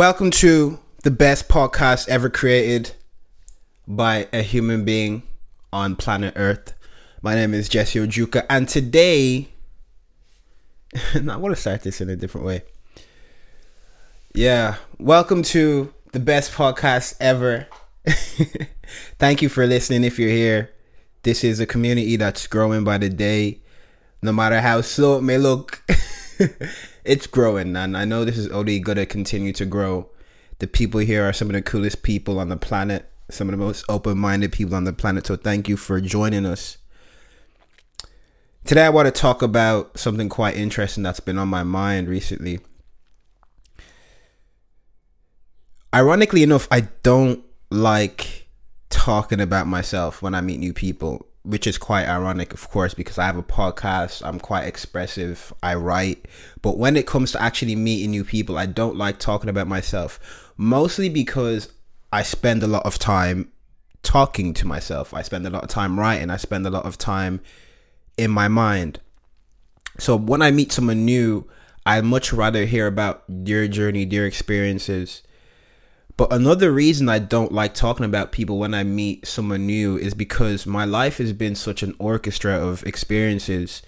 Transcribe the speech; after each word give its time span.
Welcome 0.00 0.30
to 0.30 0.78
the 1.02 1.10
best 1.10 1.46
podcast 1.46 2.08
ever 2.08 2.30
created 2.30 2.92
by 3.86 4.28
a 4.32 4.40
human 4.40 4.82
being 4.82 5.24
on 5.74 5.94
planet 5.94 6.32
Earth. 6.36 6.72
My 7.20 7.34
name 7.34 7.52
is 7.52 7.68
Jesse 7.68 7.98
Ojuka, 7.98 8.46
and 8.48 8.66
today, 8.66 9.50
I 11.14 11.36
want 11.36 11.54
to 11.54 11.60
start 11.60 11.82
this 11.82 12.00
in 12.00 12.08
a 12.08 12.16
different 12.16 12.46
way. 12.46 12.62
Yeah, 14.34 14.76
welcome 14.98 15.42
to 15.42 15.92
the 16.12 16.18
best 16.18 16.52
podcast 16.52 17.16
ever. 17.20 17.66
Thank 19.18 19.42
you 19.42 19.50
for 19.50 19.66
listening 19.66 20.04
if 20.04 20.18
you're 20.18 20.30
here. 20.30 20.70
This 21.24 21.44
is 21.44 21.60
a 21.60 21.66
community 21.66 22.16
that's 22.16 22.46
growing 22.46 22.84
by 22.84 22.96
the 22.96 23.10
day. 23.10 23.60
No 24.22 24.32
matter 24.32 24.62
how 24.62 24.80
slow 24.80 25.18
it 25.18 25.22
may 25.22 25.36
look, 25.36 25.82
it's 27.04 27.26
growing, 27.26 27.76
and 27.76 27.96
I 27.96 28.04
know 28.04 28.24
this 28.24 28.38
is 28.38 28.48
only 28.48 28.78
gonna 28.80 29.06
continue 29.06 29.52
to 29.54 29.64
grow. 29.64 30.10
The 30.58 30.66
people 30.66 31.00
here 31.00 31.28
are 31.28 31.32
some 31.32 31.48
of 31.48 31.54
the 31.54 31.62
coolest 31.62 32.02
people 32.02 32.38
on 32.38 32.48
the 32.48 32.56
planet, 32.56 33.10
some 33.30 33.48
of 33.48 33.52
the 33.52 33.64
most 33.64 33.84
open-minded 33.88 34.52
people 34.52 34.74
on 34.74 34.84
the 34.84 34.92
planet. 34.92 35.26
So 35.26 35.36
thank 35.36 35.68
you 35.68 35.76
for 35.76 36.00
joining 36.00 36.44
us. 36.44 36.76
Today, 38.64 38.84
I 38.84 38.90
want 38.90 39.06
to 39.06 39.12
talk 39.12 39.40
about 39.40 39.98
something 39.98 40.28
quite 40.28 40.56
interesting 40.56 41.02
that's 41.02 41.20
been 41.20 41.38
on 41.38 41.48
my 41.48 41.62
mind 41.62 42.08
recently. 42.08 42.60
Ironically 45.94 46.42
enough, 46.42 46.68
I 46.70 46.82
don't 47.02 47.42
like 47.70 48.48
talking 48.90 49.40
about 49.40 49.66
myself 49.66 50.20
when 50.20 50.34
I 50.34 50.42
meet 50.42 50.60
new 50.60 50.74
people 50.74 51.26
which 51.50 51.66
is 51.66 51.78
quite 51.78 52.06
ironic, 52.06 52.54
of 52.54 52.68
course, 52.70 52.94
because 52.94 53.18
I 53.18 53.26
have 53.26 53.36
a 53.36 53.42
podcast. 53.42 54.24
I'm 54.24 54.38
quite 54.38 54.66
expressive. 54.66 55.52
I 55.64 55.74
write. 55.74 56.26
But 56.62 56.78
when 56.78 56.96
it 56.96 57.08
comes 57.08 57.32
to 57.32 57.42
actually 57.42 57.74
meeting 57.74 58.12
new 58.12 58.22
people, 58.22 58.56
I 58.56 58.66
don't 58.66 58.96
like 58.96 59.18
talking 59.18 59.50
about 59.50 59.66
myself. 59.66 60.52
Mostly 60.56 61.08
because 61.08 61.68
I 62.12 62.22
spend 62.22 62.62
a 62.62 62.68
lot 62.68 62.86
of 62.86 63.00
time 63.00 63.50
talking 64.02 64.54
to 64.54 64.66
myself. 64.66 65.12
I 65.12 65.22
spend 65.22 65.44
a 65.44 65.50
lot 65.50 65.64
of 65.64 65.68
time 65.68 65.98
writing. 65.98 66.30
I 66.30 66.36
spend 66.36 66.64
a 66.68 66.70
lot 66.70 66.86
of 66.86 66.96
time 66.96 67.40
in 68.16 68.30
my 68.30 68.46
mind. 68.46 69.00
So 69.98 70.14
when 70.14 70.42
I 70.42 70.52
meet 70.52 70.70
someone 70.70 71.04
new, 71.04 71.50
I'd 71.84 72.04
much 72.04 72.32
rather 72.32 72.64
hear 72.64 72.86
about 72.86 73.24
their 73.28 73.66
journey, 73.66 74.04
their 74.04 74.24
experiences, 74.24 75.22
but 76.20 76.34
another 76.34 76.70
reason 76.70 77.08
I 77.08 77.18
don't 77.18 77.50
like 77.50 77.72
talking 77.72 78.04
about 78.04 78.30
people 78.30 78.58
when 78.58 78.74
I 78.74 78.84
meet 78.84 79.26
someone 79.26 79.64
new 79.64 79.96
is 79.96 80.12
because 80.12 80.66
my 80.66 80.84
life 80.84 81.16
has 81.16 81.32
been 81.32 81.54
such 81.54 81.82
an 81.82 81.94
orchestra 81.98 82.52
of 82.56 82.82
experiences. 82.84 83.80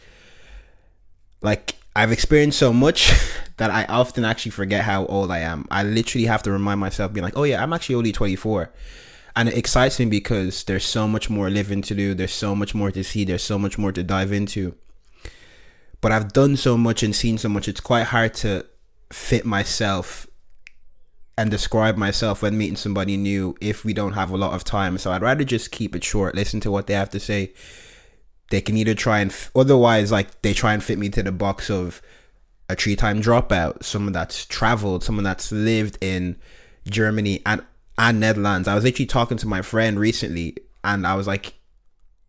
Like, 1.42 1.74
I've 1.94 2.10
experienced 2.10 2.58
so 2.58 2.72
much 2.72 3.12
that 3.58 3.68
I 3.68 3.84
often 3.84 4.24
actually 4.24 4.52
forget 4.52 4.84
how 4.84 5.04
old 5.04 5.30
I 5.30 5.40
am. 5.40 5.66
I 5.70 5.82
literally 5.82 6.24
have 6.24 6.42
to 6.44 6.50
remind 6.50 6.80
myself, 6.80 7.12
being 7.12 7.22
like, 7.22 7.36
oh 7.36 7.42
yeah, 7.42 7.62
I'm 7.62 7.74
actually 7.74 7.96
only 7.96 8.12
24. 8.12 8.72
And 9.36 9.50
it 9.50 9.58
excites 9.58 9.98
me 9.98 10.06
because 10.06 10.64
there's 10.64 10.86
so 10.86 11.06
much 11.06 11.28
more 11.28 11.50
living 11.50 11.82
to 11.82 11.94
do, 11.94 12.14
there's 12.14 12.32
so 12.32 12.54
much 12.54 12.74
more 12.74 12.90
to 12.92 13.04
see, 13.04 13.26
there's 13.26 13.44
so 13.44 13.58
much 13.58 13.76
more 13.76 13.92
to 13.92 14.02
dive 14.02 14.32
into. 14.32 14.74
But 16.00 16.12
I've 16.12 16.32
done 16.32 16.56
so 16.56 16.78
much 16.78 17.02
and 17.02 17.14
seen 17.14 17.36
so 17.36 17.50
much, 17.50 17.68
it's 17.68 17.80
quite 17.80 18.04
hard 18.04 18.32
to 18.36 18.64
fit 19.10 19.44
myself 19.44 20.26
and 21.38 21.50
describe 21.50 21.96
myself 21.96 22.42
when 22.42 22.58
meeting 22.58 22.76
somebody 22.76 23.16
new 23.16 23.56
if 23.60 23.84
we 23.84 23.94
don't 23.94 24.12
have 24.12 24.30
a 24.30 24.36
lot 24.36 24.52
of 24.52 24.64
time. 24.64 24.98
So 24.98 25.10
I'd 25.12 25.22
rather 25.22 25.44
just 25.44 25.70
keep 25.70 25.96
it 25.96 26.04
short, 26.04 26.34
listen 26.34 26.60
to 26.60 26.70
what 26.70 26.86
they 26.86 26.94
have 26.94 27.10
to 27.10 27.20
say. 27.20 27.52
They 28.50 28.60
can 28.60 28.76
either 28.76 28.94
try 28.94 29.20
and, 29.20 29.30
f- 29.30 29.50
otherwise, 29.56 30.12
like 30.12 30.42
they 30.42 30.52
try 30.52 30.74
and 30.74 30.84
fit 30.84 30.98
me 30.98 31.08
to 31.10 31.22
the 31.22 31.32
box 31.32 31.70
of 31.70 32.02
a 32.68 32.74
three 32.74 32.96
time 32.96 33.22
dropout, 33.22 33.82
someone 33.82 34.12
that's 34.12 34.44
traveled, 34.44 35.02
someone 35.02 35.24
that's 35.24 35.50
lived 35.50 35.96
in 36.02 36.36
Germany 36.88 37.40
and, 37.46 37.64
and 37.96 38.20
Netherlands. 38.20 38.68
I 38.68 38.74
was 38.74 38.84
actually 38.84 39.06
talking 39.06 39.38
to 39.38 39.46
my 39.46 39.62
friend 39.62 39.98
recently 39.98 40.56
and 40.84 41.06
I 41.06 41.14
was 41.14 41.26
like, 41.26 41.54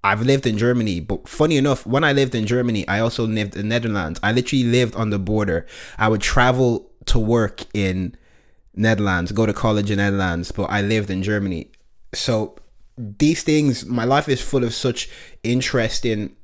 I've 0.06 0.22
lived 0.22 0.46
in 0.46 0.58
Germany, 0.58 1.00
but 1.00 1.28
funny 1.30 1.58
enough, 1.58 1.86
when 1.86 2.04
I 2.04 2.12
lived 2.12 2.36
in 2.36 2.46
Germany, 2.46 2.86
I 2.88 3.00
also 3.00 3.26
lived 3.26 3.56
in 3.56 3.70
Netherlands. 3.70 4.20
I 4.22 4.34
literally 4.34 4.66
lived 4.66 4.96
on 4.96 5.12
the 5.12 5.20
border. 5.20 5.66
I 5.98 6.10
would 6.10 6.22
travel 6.22 6.92
to 7.06 7.20
work 7.20 7.64
in 7.74 8.16
Netherlands, 8.76 9.32
go 9.32 9.46
to 9.46 9.54
college 9.54 9.92
in 9.92 9.98
Netherlands, 9.98 10.52
but 10.52 10.66
I 10.66 10.82
lived 10.82 11.10
in 11.10 11.24
Germany. 11.24 11.70
So 12.14 12.56
these 12.98 13.44
things, 13.44 13.86
my 13.86 14.04
life 14.04 14.28
is 14.28 14.42
full 14.42 14.64
of 14.64 14.74
such 14.74 15.10
interesting 15.44 16.36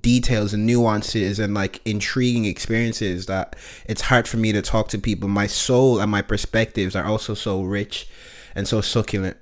details 0.00 0.54
and 0.54 0.64
nuances 0.64 1.38
and 1.38 1.52
like 1.52 1.80
intriguing 1.84 2.44
experiences 2.44 3.26
that 3.26 3.56
it's 3.86 4.02
hard 4.02 4.28
for 4.28 4.36
me 4.36 4.52
to 4.52 4.62
talk 4.62 4.88
to 4.88 4.98
people. 4.98 5.28
My 5.28 5.46
soul 5.46 5.98
and 6.00 6.10
my 6.10 6.22
perspectives 6.22 6.94
are 6.94 7.04
also 7.04 7.34
so 7.34 7.62
rich 7.62 8.08
and 8.54 8.68
so 8.68 8.80
succulent 8.80 9.36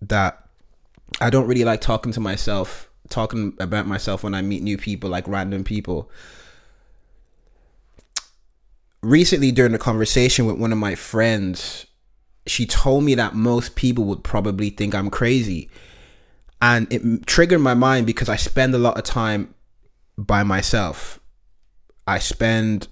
that 0.00 0.48
I 1.20 1.30
don't 1.30 1.46
really 1.46 1.64
like 1.64 1.80
talking 1.80 2.12
to 2.12 2.20
myself, 2.20 2.88
talking 3.08 3.54
about 3.58 3.86
myself 3.86 4.22
when 4.22 4.34
I 4.34 4.42
meet 4.42 4.62
new 4.62 4.78
people, 4.78 5.10
like 5.10 5.26
random 5.26 5.64
people 5.64 6.10
recently 9.06 9.52
during 9.52 9.74
a 9.74 9.78
conversation 9.78 10.46
with 10.46 10.58
one 10.58 10.72
of 10.72 10.78
my 10.78 10.94
friends, 10.94 11.86
she 12.46 12.66
told 12.66 13.04
me 13.04 13.14
that 13.14 13.34
most 13.34 13.76
people 13.76 14.04
would 14.04 14.24
probably 14.24 14.70
think 14.70 14.94
I'm 14.94 15.10
crazy. 15.10 15.70
And 16.60 16.92
it 16.92 17.26
triggered 17.26 17.60
my 17.60 17.74
mind 17.74 18.06
because 18.06 18.28
I 18.28 18.36
spend 18.36 18.74
a 18.74 18.78
lot 18.78 18.98
of 18.98 19.04
time 19.04 19.54
by 20.18 20.42
myself. 20.42 21.20
I 22.06 22.18
spend 22.18 22.88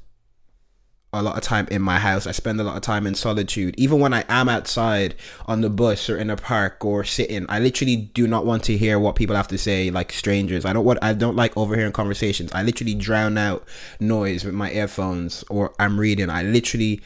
a 1.20 1.22
lot 1.22 1.36
of 1.36 1.42
time 1.42 1.66
in 1.70 1.82
my 1.82 1.98
house. 1.98 2.26
I 2.26 2.32
spend 2.32 2.60
a 2.60 2.64
lot 2.64 2.76
of 2.76 2.82
time 2.82 3.06
in 3.06 3.14
solitude. 3.14 3.75
Even 3.78 4.00
when 4.00 4.12
I 4.14 4.25
am 4.28 4.48
outside 4.48 5.14
on 5.47 5.60
the 5.60 5.70
bus 5.70 6.08
or 6.08 6.16
in 6.16 6.30
a 6.30 6.36
park 6.36 6.84
or 6.84 7.04
sitting, 7.04 7.47
I 7.48 7.58
literally 7.58 7.97
do 7.97 8.26
not 8.26 8.47
want 8.47 8.64
to 8.64 8.76
hear 8.76 8.98
what 8.98 9.16
people 9.16 9.36
have 9.36 9.48
to 9.48 9.58
say 9.58 9.91
like 9.91 10.12
strangers. 10.12 10.64
I 10.64 10.72
don't 10.72 10.84
want 10.84 10.98
I 11.02 11.12
don't 11.12 11.36
like 11.36 11.56
overhearing 11.56 11.92
conversations. 11.92 12.52
I 12.52 12.62
literally 12.62 12.94
drown 12.94 13.38
out 13.38 13.64
noise 14.00 14.44
with 14.44 14.54
my 14.54 14.70
earphones 14.70 15.44
or 15.48 15.75
I'm 15.78 15.98
reading. 15.98 16.30
I 16.30 16.42
literally 16.42 17.00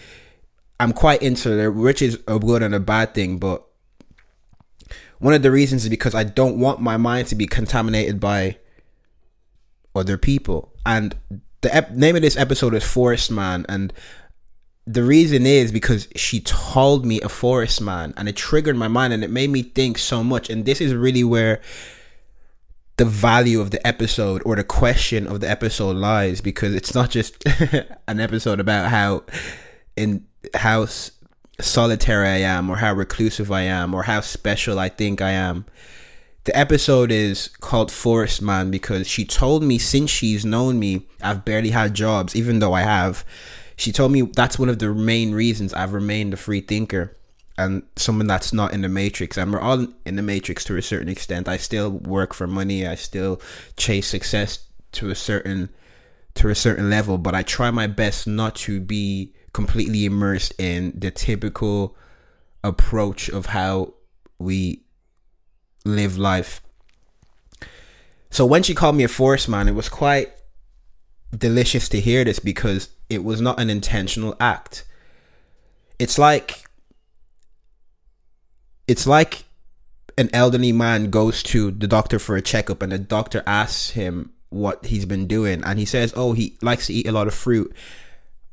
I'm 0.80 0.92
quite 0.92 1.22
into 1.22 1.58
it, 1.58 1.68
which 1.70 2.02
is 2.02 2.20
a 2.28 2.38
good 2.38 2.62
and 2.62 2.74
a 2.74 2.80
bad 2.80 3.14
thing, 3.14 3.38
but 3.38 3.64
one 5.18 5.34
of 5.34 5.42
the 5.42 5.50
reasons 5.50 5.84
is 5.84 5.90
because 5.90 6.14
I 6.14 6.24
don't 6.24 6.58
want 6.58 6.80
my 6.80 6.96
mind 6.96 7.28
to 7.28 7.34
be 7.34 7.46
contaminated 7.46 8.20
by 8.20 8.58
other 9.94 10.16
people. 10.16 10.72
And 10.86 11.16
the 11.60 11.74
ep- 11.74 11.90
name 11.90 12.16
of 12.16 12.22
this 12.22 12.36
episode 12.36 12.74
is 12.74 12.84
Forest 12.84 13.30
Man, 13.30 13.66
and 13.68 13.92
the 14.86 15.02
reason 15.02 15.44
is 15.44 15.70
because 15.70 16.08
she 16.16 16.40
told 16.40 17.04
me 17.04 17.20
a 17.20 17.28
forest 17.28 17.80
man, 17.80 18.14
and 18.16 18.28
it 18.28 18.36
triggered 18.36 18.76
my 18.76 18.88
mind, 18.88 19.12
and 19.12 19.22
it 19.22 19.30
made 19.30 19.50
me 19.50 19.62
think 19.62 19.98
so 19.98 20.24
much. 20.24 20.48
And 20.48 20.64
this 20.64 20.80
is 20.80 20.94
really 20.94 21.22
where 21.24 21.60
the 22.96 23.04
value 23.04 23.60
of 23.60 23.70
the 23.70 23.86
episode 23.86 24.42
or 24.46 24.56
the 24.56 24.64
question 24.64 25.26
of 25.26 25.40
the 25.40 25.50
episode 25.50 25.96
lies, 25.96 26.40
because 26.40 26.74
it's 26.74 26.94
not 26.94 27.10
just 27.10 27.44
an 28.08 28.18
episode 28.18 28.60
about 28.60 28.90
how 28.90 29.24
in 29.94 30.26
how 30.54 30.86
solitary 31.60 32.28
I 32.28 32.38
am, 32.38 32.70
or 32.70 32.76
how 32.76 32.94
reclusive 32.94 33.52
I 33.52 33.62
am, 33.62 33.92
or 33.92 34.04
how 34.04 34.20
special 34.20 34.78
I 34.78 34.88
think 34.88 35.20
I 35.20 35.32
am 35.32 35.66
the 36.48 36.56
episode 36.56 37.12
is 37.12 37.48
called 37.60 37.92
Forest 37.92 38.40
Man 38.40 38.70
because 38.70 39.06
she 39.06 39.26
told 39.26 39.62
me 39.62 39.76
since 39.76 40.08
she's 40.10 40.46
known 40.46 40.78
me, 40.78 41.06
I've 41.22 41.44
barely 41.44 41.68
had 41.68 41.92
jobs, 41.92 42.34
even 42.34 42.58
though 42.58 42.72
I 42.72 42.80
have. 42.80 43.22
She 43.76 43.92
told 43.92 44.12
me 44.12 44.22
that's 44.22 44.58
one 44.58 44.70
of 44.70 44.78
the 44.78 44.94
main 44.94 45.32
reasons 45.32 45.74
I've 45.74 45.92
remained 45.92 46.32
a 46.32 46.38
free 46.38 46.62
thinker 46.62 47.14
and 47.58 47.82
someone 47.96 48.28
that's 48.28 48.54
not 48.54 48.72
in 48.72 48.80
the 48.80 48.88
matrix. 48.88 49.36
And 49.36 49.52
we're 49.52 49.60
all 49.60 49.88
in 50.06 50.16
the 50.16 50.22
matrix 50.22 50.64
to 50.64 50.78
a 50.78 50.80
certain 50.80 51.10
extent. 51.10 51.48
I 51.48 51.58
still 51.58 51.90
work 51.90 52.32
for 52.32 52.46
money. 52.46 52.86
I 52.86 52.94
still 52.94 53.42
chase 53.76 54.06
success 54.06 54.60
to 54.92 55.10
a 55.10 55.14
certain 55.14 55.68
to 56.36 56.48
a 56.48 56.54
certain 56.54 56.88
level, 56.88 57.18
but 57.18 57.34
I 57.34 57.42
try 57.42 57.70
my 57.70 57.88
best 57.88 58.26
not 58.26 58.54
to 58.56 58.80
be 58.80 59.34
completely 59.52 60.06
immersed 60.06 60.54
in 60.58 60.94
the 60.98 61.10
typical 61.10 61.94
approach 62.64 63.28
of 63.28 63.46
how 63.46 63.92
we 64.38 64.84
live 65.96 66.18
life. 66.18 66.60
So 68.30 68.44
when 68.44 68.62
she 68.62 68.74
called 68.74 68.96
me 68.96 69.04
a 69.04 69.08
forest 69.08 69.48
man, 69.48 69.68
it 69.68 69.74
was 69.74 69.88
quite 69.88 70.32
delicious 71.36 71.88
to 71.90 72.00
hear 72.00 72.24
this 72.24 72.38
because 72.38 72.90
it 73.08 73.24
was 73.24 73.40
not 73.40 73.60
an 73.60 73.70
intentional 73.70 74.36
act. 74.40 74.84
It's 75.98 76.18
like 76.18 76.64
it's 78.86 79.06
like 79.06 79.44
an 80.16 80.30
elderly 80.32 80.72
man 80.72 81.10
goes 81.10 81.42
to 81.44 81.70
the 81.70 81.86
doctor 81.86 82.18
for 82.18 82.36
a 82.36 82.42
checkup 82.42 82.82
and 82.82 82.92
the 82.92 82.98
doctor 82.98 83.42
asks 83.46 83.90
him 83.90 84.32
what 84.50 84.86
he's 84.86 85.04
been 85.04 85.26
doing 85.26 85.62
and 85.64 85.78
he 85.78 85.84
says, 85.84 86.12
"Oh, 86.16 86.32
he 86.32 86.56
likes 86.62 86.86
to 86.86 86.94
eat 86.94 87.06
a 87.06 87.12
lot 87.12 87.26
of 87.26 87.34
fruit." 87.34 87.74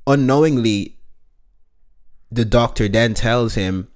Unknowingly 0.07 0.97
the 2.31 2.45
doctor 2.45 2.87
then 2.87 3.13
tells 3.13 3.55
him 3.55 3.87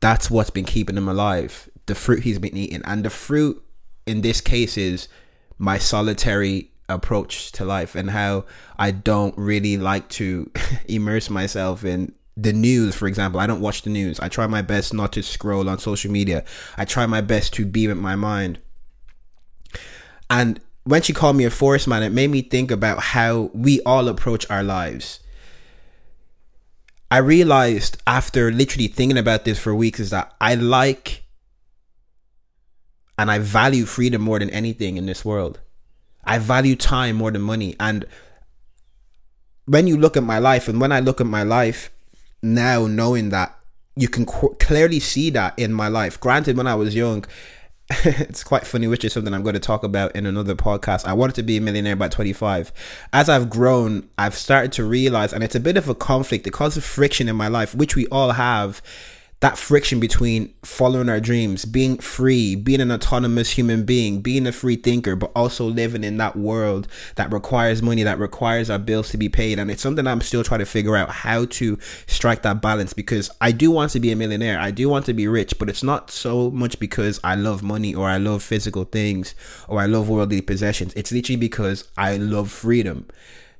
that's 0.00 0.30
what's 0.30 0.50
been 0.50 0.64
keeping 0.64 0.96
him 0.96 1.08
alive 1.08 1.68
the 1.88 1.94
fruit 1.94 2.22
he's 2.22 2.38
been 2.38 2.56
eating. 2.56 2.82
And 2.84 3.04
the 3.04 3.10
fruit 3.10 3.62
in 4.06 4.20
this 4.20 4.40
case 4.40 4.78
is 4.78 5.08
my 5.58 5.78
solitary 5.78 6.70
approach 6.88 7.52
to 7.52 7.64
life 7.64 7.94
and 7.94 8.10
how 8.10 8.44
I 8.78 8.92
don't 8.92 9.36
really 9.36 9.76
like 9.76 10.08
to 10.10 10.50
immerse 10.88 11.28
myself 11.28 11.84
in 11.84 12.14
the 12.36 12.52
news, 12.52 12.94
for 12.94 13.08
example. 13.08 13.40
I 13.40 13.46
don't 13.46 13.60
watch 13.60 13.82
the 13.82 13.90
news. 13.90 14.20
I 14.20 14.28
try 14.28 14.46
my 14.46 14.62
best 14.62 14.94
not 14.94 15.12
to 15.14 15.22
scroll 15.22 15.68
on 15.68 15.78
social 15.78 16.10
media. 16.10 16.44
I 16.76 16.84
try 16.84 17.04
my 17.06 17.20
best 17.20 17.52
to 17.54 17.66
be 17.66 17.88
with 17.88 17.98
my 17.98 18.14
mind. 18.14 18.60
And 20.30 20.60
when 20.84 21.02
she 21.02 21.12
called 21.12 21.36
me 21.36 21.44
a 21.44 21.50
forest 21.50 21.88
man, 21.88 22.02
it 22.02 22.12
made 22.12 22.30
me 22.30 22.42
think 22.42 22.70
about 22.70 23.00
how 23.00 23.50
we 23.52 23.80
all 23.82 24.08
approach 24.08 24.48
our 24.48 24.62
lives. 24.62 25.20
I 27.10 27.18
realized 27.18 28.00
after 28.06 28.52
literally 28.52 28.88
thinking 28.88 29.18
about 29.18 29.44
this 29.44 29.58
for 29.58 29.74
weeks 29.74 29.98
is 29.98 30.10
that 30.10 30.34
I 30.40 30.54
like 30.54 31.24
and 33.18 33.30
I 33.30 33.40
value 33.40 33.84
freedom 33.84 34.22
more 34.22 34.38
than 34.38 34.50
anything 34.50 34.96
in 34.96 35.06
this 35.06 35.24
world. 35.24 35.60
I 36.24 36.38
value 36.38 36.76
time 36.76 37.16
more 37.16 37.32
than 37.32 37.42
money. 37.42 37.74
And 37.80 38.06
when 39.66 39.86
you 39.86 39.96
look 39.96 40.16
at 40.16 40.22
my 40.22 40.38
life, 40.38 40.68
and 40.68 40.80
when 40.80 40.92
I 40.92 41.00
look 41.00 41.20
at 41.20 41.26
my 41.26 41.42
life 41.42 41.90
now, 42.42 42.86
knowing 42.86 43.30
that 43.30 43.58
you 43.96 44.08
can 44.08 44.24
qu- 44.24 44.54
clearly 44.60 45.00
see 45.00 45.30
that 45.30 45.58
in 45.58 45.72
my 45.72 45.88
life. 45.88 46.20
Granted, 46.20 46.56
when 46.56 46.68
I 46.68 46.76
was 46.76 46.94
young, 46.94 47.24
it's 48.04 48.44
quite 48.44 48.66
funny, 48.66 48.86
which 48.86 49.04
is 49.04 49.12
something 49.12 49.34
I'm 49.34 49.42
going 49.42 49.54
to 49.54 49.60
talk 49.60 49.82
about 49.82 50.14
in 50.14 50.24
another 50.24 50.54
podcast. 50.54 51.04
I 51.04 51.14
wanted 51.14 51.34
to 51.36 51.42
be 51.42 51.56
a 51.56 51.60
millionaire 51.60 51.96
by 51.96 52.08
25. 52.08 52.72
As 53.12 53.28
I've 53.28 53.50
grown, 53.50 54.08
I've 54.16 54.36
started 54.36 54.70
to 54.72 54.84
realize, 54.84 55.32
and 55.32 55.42
it's 55.42 55.56
a 55.56 55.60
bit 55.60 55.76
of 55.76 55.88
a 55.88 55.94
conflict, 55.94 56.46
it 56.46 56.52
causes 56.52 56.86
friction 56.86 57.28
in 57.28 57.34
my 57.34 57.48
life, 57.48 57.74
which 57.74 57.96
we 57.96 58.06
all 58.06 58.32
have 58.32 58.80
that 59.40 59.56
friction 59.56 60.00
between 60.00 60.52
following 60.64 61.08
our 61.08 61.20
dreams, 61.20 61.64
being 61.64 61.96
free, 61.98 62.56
being 62.56 62.80
an 62.80 62.90
autonomous 62.90 63.50
human 63.50 63.84
being, 63.84 64.20
being 64.20 64.48
a 64.48 64.52
free 64.52 64.74
thinker, 64.74 65.14
but 65.14 65.30
also 65.36 65.64
living 65.64 66.02
in 66.02 66.16
that 66.16 66.34
world 66.34 66.88
that 67.14 67.32
requires 67.32 67.80
money, 67.80 68.02
that 68.02 68.18
requires 68.18 68.68
our 68.68 68.80
bills 68.80 69.10
to 69.10 69.16
be 69.16 69.28
paid. 69.28 69.60
And 69.60 69.70
it's 69.70 69.80
something 69.80 70.08
I'm 70.08 70.22
still 70.22 70.42
trying 70.42 70.58
to 70.58 70.66
figure 70.66 70.96
out 70.96 71.10
how 71.10 71.44
to 71.44 71.78
strike 72.08 72.42
that 72.42 72.60
balance 72.60 72.92
because 72.92 73.30
I 73.40 73.52
do 73.52 73.70
want 73.70 73.92
to 73.92 74.00
be 74.00 74.10
a 74.10 74.16
millionaire. 74.16 74.58
I 74.58 74.72
do 74.72 74.88
want 74.88 75.06
to 75.06 75.14
be 75.14 75.28
rich, 75.28 75.56
but 75.56 75.68
it's 75.68 75.84
not 75.84 76.10
so 76.10 76.50
much 76.50 76.80
because 76.80 77.20
I 77.22 77.36
love 77.36 77.62
money 77.62 77.94
or 77.94 78.08
I 78.08 78.16
love 78.16 78.42
physical 78.42 78.84
things 78.84 79.36
or 79.68 79.78
I 79.80 79.86
love 79.86 80.08
worldly 80.08 80.40
possessions. 80.40 80.92
It's 80.94 81.12
literally 81.12 81.36
because 81.36 81.88
I 81.96 82.16
love 82.16 82.50
freedom. 82.50 83.06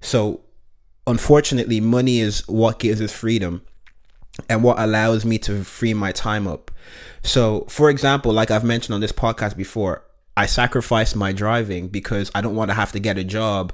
So, 0.00 0.40
unfortunately, 1.06 1.80
money 1.80 2.18
is 2.18 2.46
what 2.48 2.80
gives 2.80 3.00
us 3.00 3.12
freedom 3.12 3.62
and 4.48 4.62
what 4.62 4.78
allows 4.78 5.24
me 5.24 5.38
to 5.38 5.64
free 5.64 5.94
my 5.94 6.12
time 6.12 6.46
up. 6.46 6.70
So, 7.22 7.66
for 7.68 7.90
example, 7.90 8.32
like 8.32 8.50
I've 8.50 8.64
mentioned 8.64 8.94
on 8.94 9.00
this 9.00 9.12
podcast 9.12 9.56
before, 9.56 10.04
I 10.36 10.46
sacrifice 10.46 11.14
my 11.14 11.32
driving 11.32 11.88
because 11.88 12.30
I 12.34 12.40
don't 12.40 12.54
want 12.54 12.70
to 12.70 12.74
have 12.74 12.92
to 12.92 13.00
get 13.00 13.18
a 13.18 13.24
job 13.24 13.72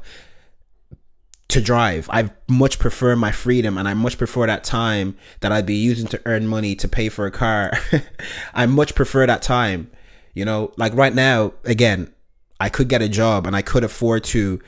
to 1.48 1.60
drive. 1.60 2.08
I 2.10 2.30
much 2.48 2.78
prefer 2.78 3.14
my 3.16 3.30
freedom 3.30 3.76
and 3.76 3.86
I 3.86 3.94
much 3.94 4.18
prefer 4.18 4.46
that 4.46 4.64
time 4.64 5.16
that 5.40 5.52
I'd 5.52 5.66
be 5.66 5.74
using 5.74 6.08
to 6.08 6.20
earn 6.24 6.46
money 6.46 6.74
to 6.76 6.88
pay 6.88 7.08
for 7.08 7.26
a 7.26 7.30
car. 7.30 7.72
I 8.54 8.66
much 8.66 8.94
prefer 8.94 9.26
that 9.26 9.42
time. 9.42 9.90
You 10.32 10.44
know, 10.44 10.72
like 10.76 10.94
right 10.94 11.14
now, 11.14 11.52
again, 11.64 12.12
I 12.58 12.70
could 12.70 12.88
get 12.88 13.02
a 13.02 13.08
job 13.08 13.46
and 13.46 13.54
I 13.54 13.62
could 13.62 13.84
afford 13.84 14.24
to 14.24 14.60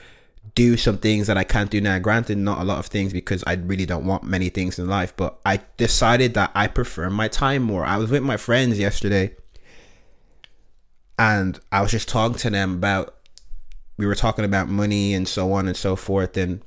do 0.54 0.76
some 0.76 0.98
things 0.98 1.26
that 1.26 1.36
I 1.36 1.44
can't 1.44 1.70
do 1.70 1.80
now. 1.80 1.98
Granted, 1.98 2.38
not 2.38 2.60
a 2.60 2.64
lot 2.64 2.78
of 2.78 2.86
things 2.86 3.12
because 3.12 3.42
I 3.46 3.54
really 3.54 3.86
don't 3.86 4.06
want 4.06 4.24
many 4.24 4.48
things 4.48 4.78
in 4.78 4.88
life, 4.88 5.14
but 5.16 5.38
I 5.44 5.60
decided 5.76 6.34
that 6.34 6.50
I 6.54 6.66
prefer 6.68 7.10
my 7.10 7.28
time 7.28 7.62
more. 7.62 7.84
I 7.84 7.96
was 7.96 8.10
with 8.10 8.22
my 8.22 8.36
friends 8.36 8.78
yesterday 8.78 9.34
and 11.18 11.58
I 11.72 11.82
was 11.82 11.90
just 11.90 12.08
talking 12.08 12.38
to 12.38 12.50
them 12.50 12.74
about, 12.74 13.16
we 13.96 14.06
were 14.06 14.14
talking 14.14 14.44
about 14.44 14.68
money 14.68 15.14
and 15.14 15.26
so 15.26 15.52
on 15.52 15.66
and 15.66 15.76
so 15.76 15.96
forth. 15.96 16.36
And 16.36 16.60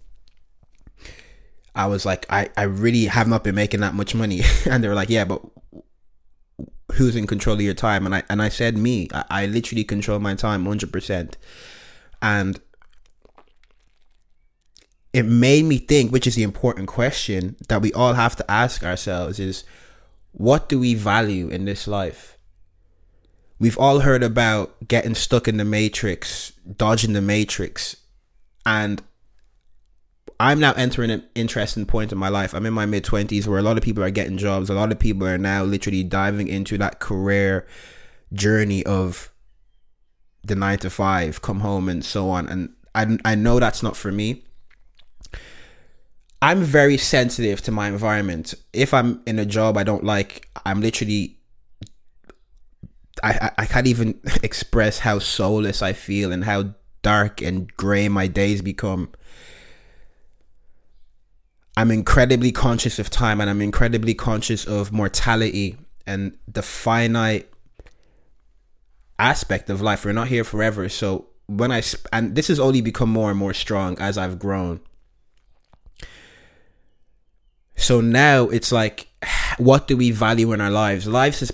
I 1.75 1.85
was 1.85 2.05
like, 2.05 2.25
I, 2.29 2.49
I 2.57 2.63
really 2.63 3.05
have 3.05 3.27
not 3.27 3.43
been 3.43 3.55
making 3.55 3.81
that 3.81 3.93
much 3.93 4.15
money. 4.15 4.41
and 4.69 4.83
they 4.83 4.87
were 4.87 4.95
like, 4.95 5.09
yeah, 5.09 5.25
but 5.25 5.41
who's 6.93 7.15
in 7.15 7.27
control 7.27 7.55
of 7.55 7.61
your 7.61 7.75
time? 7.75 8.05
And 8.05 8.15
I, 8.15 8.23
and 8.29 8.41
I 8.41 8.49
said, 8.49 8.77
me, 8.77 9.07
I, 9.13 9.25
I 9.29 9.45
literally 9.45 9.83
control 9.83 10.19
my 10.19 10.33
time 10.33 10.65
100%. 10.65 11.33
And 12.21 12.59
it 15.13 15.23
made 15.23 15.65
me 15.65 15.77
think, 15.77 16.11
which 16.11 16.27
is 16.27 16.35
the 16.35 16.43
important 16.43 16.87
question 16.87 17.55
that 17.67 17.81
we 17.81 17.91
all 17.93 18.13
have 18.13 18.35
to 18.35 18.51
ask 18.51 18.83
ourselves 18.83 19.39
is 19.39 19.63
what 20.31 20.69
do 20.69 20.79
we 20.79 20.93
value 20.93 21.47
in 21.47 21.65
this 21.65 21.87
life? 21.87 22.37
We've 23.59 23.77
all 23.77 24.01
heard 24.01 24.23
about 24.23 24.87
getting 24.87 25.15
stuck 25.15 25.47
in 25.47 25.57
the 25.57 25.65
matrix, 25.65 26.53
dodging 26.77 27.13
the 27.13 27.21
matrix, 27.21 27.97
and 28.65 29.01
I'm 30.39 30.59
now 30.59 30.71
entering 30.73 31.11
an 31.11 31.25
interesting 31.35 31.85
point 31.85 32.13
in 32.13 32.17
my 32.17 32.29
life. 32.29 32.53
I'm 32.53 32.65
in 32.65 32.73
my 32.73 32.85
mid 32.85 33.03
20s 33.03 33.45
where 33.45 33.59
a 33.59 33.63
lot 33.63 33.77
of 33.77 33.83
people 33.83 34.03
are 34.03 34.11
getting 34.11 34.37
jobs. 34.37 34.69
A 34.69 34.73
lot 34.73 34.91
of 34.91 34.99
people 34.99 35.27
are 35.27 35.37
now 35.37 35.63
literally 35.63 36.03
diving 36.03 36.47
into 36.47 36.77
that 36.77 36.99
career 36.99 37.67
journey 38.31 38.85
of 38.85 39.33
the 40.43 40.55
nine 40.55 40.77
to 40.79 40.89
five, 40.89 41.41
come 41.41 41.59
home, 41.59 41.89
and 41.89 42.05
so 42.05 42.29
on. 42.29 42.47
And 42.47 42.73
I, 42.95 43.17
I 43.25 43.35
know 43.35 43.59
that's 43.59 43.83
not 43.83 43.97
for 43.97 44.11
me. 44.11 44.45
I'm 46.41 46.61
very 46.61 46.97
sensitive 46.97 47.61
to 47.63 47.71
my 47.71 47.87
environment. 47.87 48.53
If 48.71 48.93
I'm 48.93 49.21
in 49.25 49.39
a 49.39 49.45
job 49.45 49.77
I 49.77 49.83
don't 49.83 50.03
like, 50.03 50.47
I'm 50.65 50.81
literally 50.81 51.39
I, 53.23 53.51
I 53.57 53.65
can't 53.65 53.87
even 53.87 54.19
express 54.43 54.99
how 54.99 55.19
soulless 55.19 55.81
I 55.81 55.93
feel 55.93 56.31
and 56.31 56.45
how 56.45 56.75
dark 57.01 57.41
and 57.41 57.73
grey 57.75 58.07
my 58.09 58.27
days 58.27 58.61
become. 58.61 59.09
I'm 61.77 61.91
incredibly 61.91 62.51
conscious 62.51 62.99
of 62.99 63.09
time 63.09 63.39
and 63.39 63.49
I'm 63.49 63.61
incredibly 63.61 64.13
conscious 64.13 64.65
of 64.65 64.91
mortality 64.91 65.77
and 66.05 66.37
the 66.47 66.61
finite 66.61 67.49
aspect 69.17 69.69
of 69.69 69.81
life. 69.81 70.03
We're 70.03 70.11
not 70.11 70.27
here 70.27 70.43
forever. 70.43 70.89
So 70.89 71.27
when 71.47 71.71
I, 71.71 71.81
and 72.11 72.35
this 72.35 72.47
has 72.49 72.59
only 72.59 72.81
become 72.81 73.09
more 73.09 73.29
and 73.29 73.39
more 73.39 73.53
strong 73.53 73.97
as 73.99 74.17
I've 74.17 74.39
grown. 74.39 74.81
So 77.79 78.01
now 78.01 78.49
it's 78.49 78.71
like, 78.71 79.07
what 79.57 79.87
do 79.87 79.97
we 79.97 80.11
value 80.11 80.51
in 80.51 80.61
our 80.61 80.69
lives? 80.69 81.07
Lives 81.07 81.41
is 81.41 81.51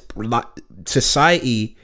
society, 0.85 1.77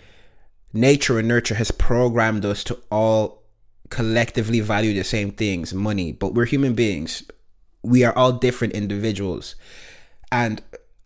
nature, 0.74 1.20
and 1.20 1.28
nurture 1.28 1.56
has 1.56 1.72
programmed 1.72 2.44
us 2.44 2.64
to 2.66 2.78
all 2.92 3.44
collectively 3.90 4.60
value 4.60 4.94
the 4.94 5.04
same 5.04 5.32
things, 5.32 5.74
money. 5.74 6.12
But 6.12 6.34
we're 6.34 6.46
human 6.46 6.74
beings. 6.74 7.24
We 7.84 8.04
are 8.04 8.16
all 8.16 8.34
different 8.34 8.74
individuals, 8.74 9.56
and 10.32 10.62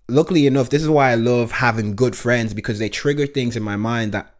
luckily 0.08 0.46
enough, 0.46 0.70
this 0.70 0.82
is 0.82 0.90
why 0.90 1.12
I 1.12 1.16
love 1.16 1.52
having 1.52 1.96
good 1.96 2.16
friends 2.16 2.54
because 2.54 2.80
they 2.80 2.90
trigger 2.90 3.28
things 3.28 3.56
in 3.56 3.64
my 3.64 3.76
mind 3.76 4.12
that 4.12 4.34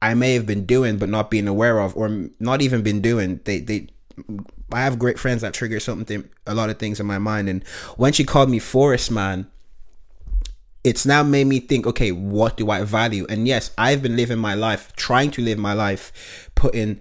I 0.00 0.14
may 0.14 0.34
have 0.34 0.46
been 0.46 0.66
doing 0.66 0.98
but 0.98 1.08
not 1.08 1.30
being 1.30 1.48
aware 1.48 1.80
of, 1.80 1.96
or 1.96 2.28
not 2.38 2.62
even 2.62 2.82
been 2.82 3.00
doing. 3.00 3.40
They 3.44 3.60
they 3.60 3.88
I 4.74 4.80
have 4.80 4.98
great 4.98 5.18
friends 5.18 5.42
that 5.42 5.54
trigger 5.54 5.80
something, 5.80 6.28
a 6.46 6.54
lot 6.54 6.70
of 6.70 6.78
things 6.78 7.00
in 7.00 7.06
my 7.06 7.18
mind. 7.18 7.48
And 7.48 7.66
when 7.96 8.12
she 8.12 8.24
called 8.24 8.50
me 8.50 8.58
Forest 8.58 9.10
Man, 9.10 9.46
it's 10.82 11.06
now 11.06 11.22
made 11.22 11.46
me 11.46 11.60
think, 11.60 11.86
okay, 11.86 12.12
what 12.12 12.58
do 12.58 12.70
I 12.70 12.84
value? 12.84 13.26
And 13.28 13.48
yes, 13.48 13.70
I've 13.78 14.02
been 14.02 14.16
living 14.16 14.38
my 14.38 14.54
life, 14.54 14.92
trying 14.96 15.30
to 15.32 15.42
live 15.42 15.58
my 15.58 15.72
life, 15.72 16.50
putting 16.54 17.00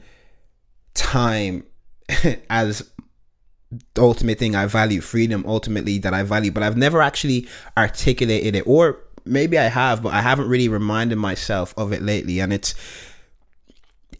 time 0.93 1.65
as 2.49 2.89
the 3.93 4.01
ultimate 4.01 4.39
thing 4.39 4.55
I 4.55 4.67
value, 4.67 5.01
freedom 5.01 5.43
ultimately 5.47 5.97
that 5.99 6.13
I 6.13 6.23
value, 6.23 6.51
but 6.51 6.63
I've 6.63 6.77
never 6.77 7.01
actually 7.01 7.47
articulated 7.77 8.55
it, 8.55 8.67
or 8.67 8.99
maybe 9.25 9.57
I 9.57 9.63
have, 9.63 10.01
but 10.01 10.13
I 10.13 10.21
haven't 10.21 10.47
really 10.47 10.69
reminded 10.69 11.17
myself 11.17 11.73
of 11.77 11.91
it 11.91 12.01
lately. 12.01 12.39
And 12.39 12.53
it's 12.53 12.75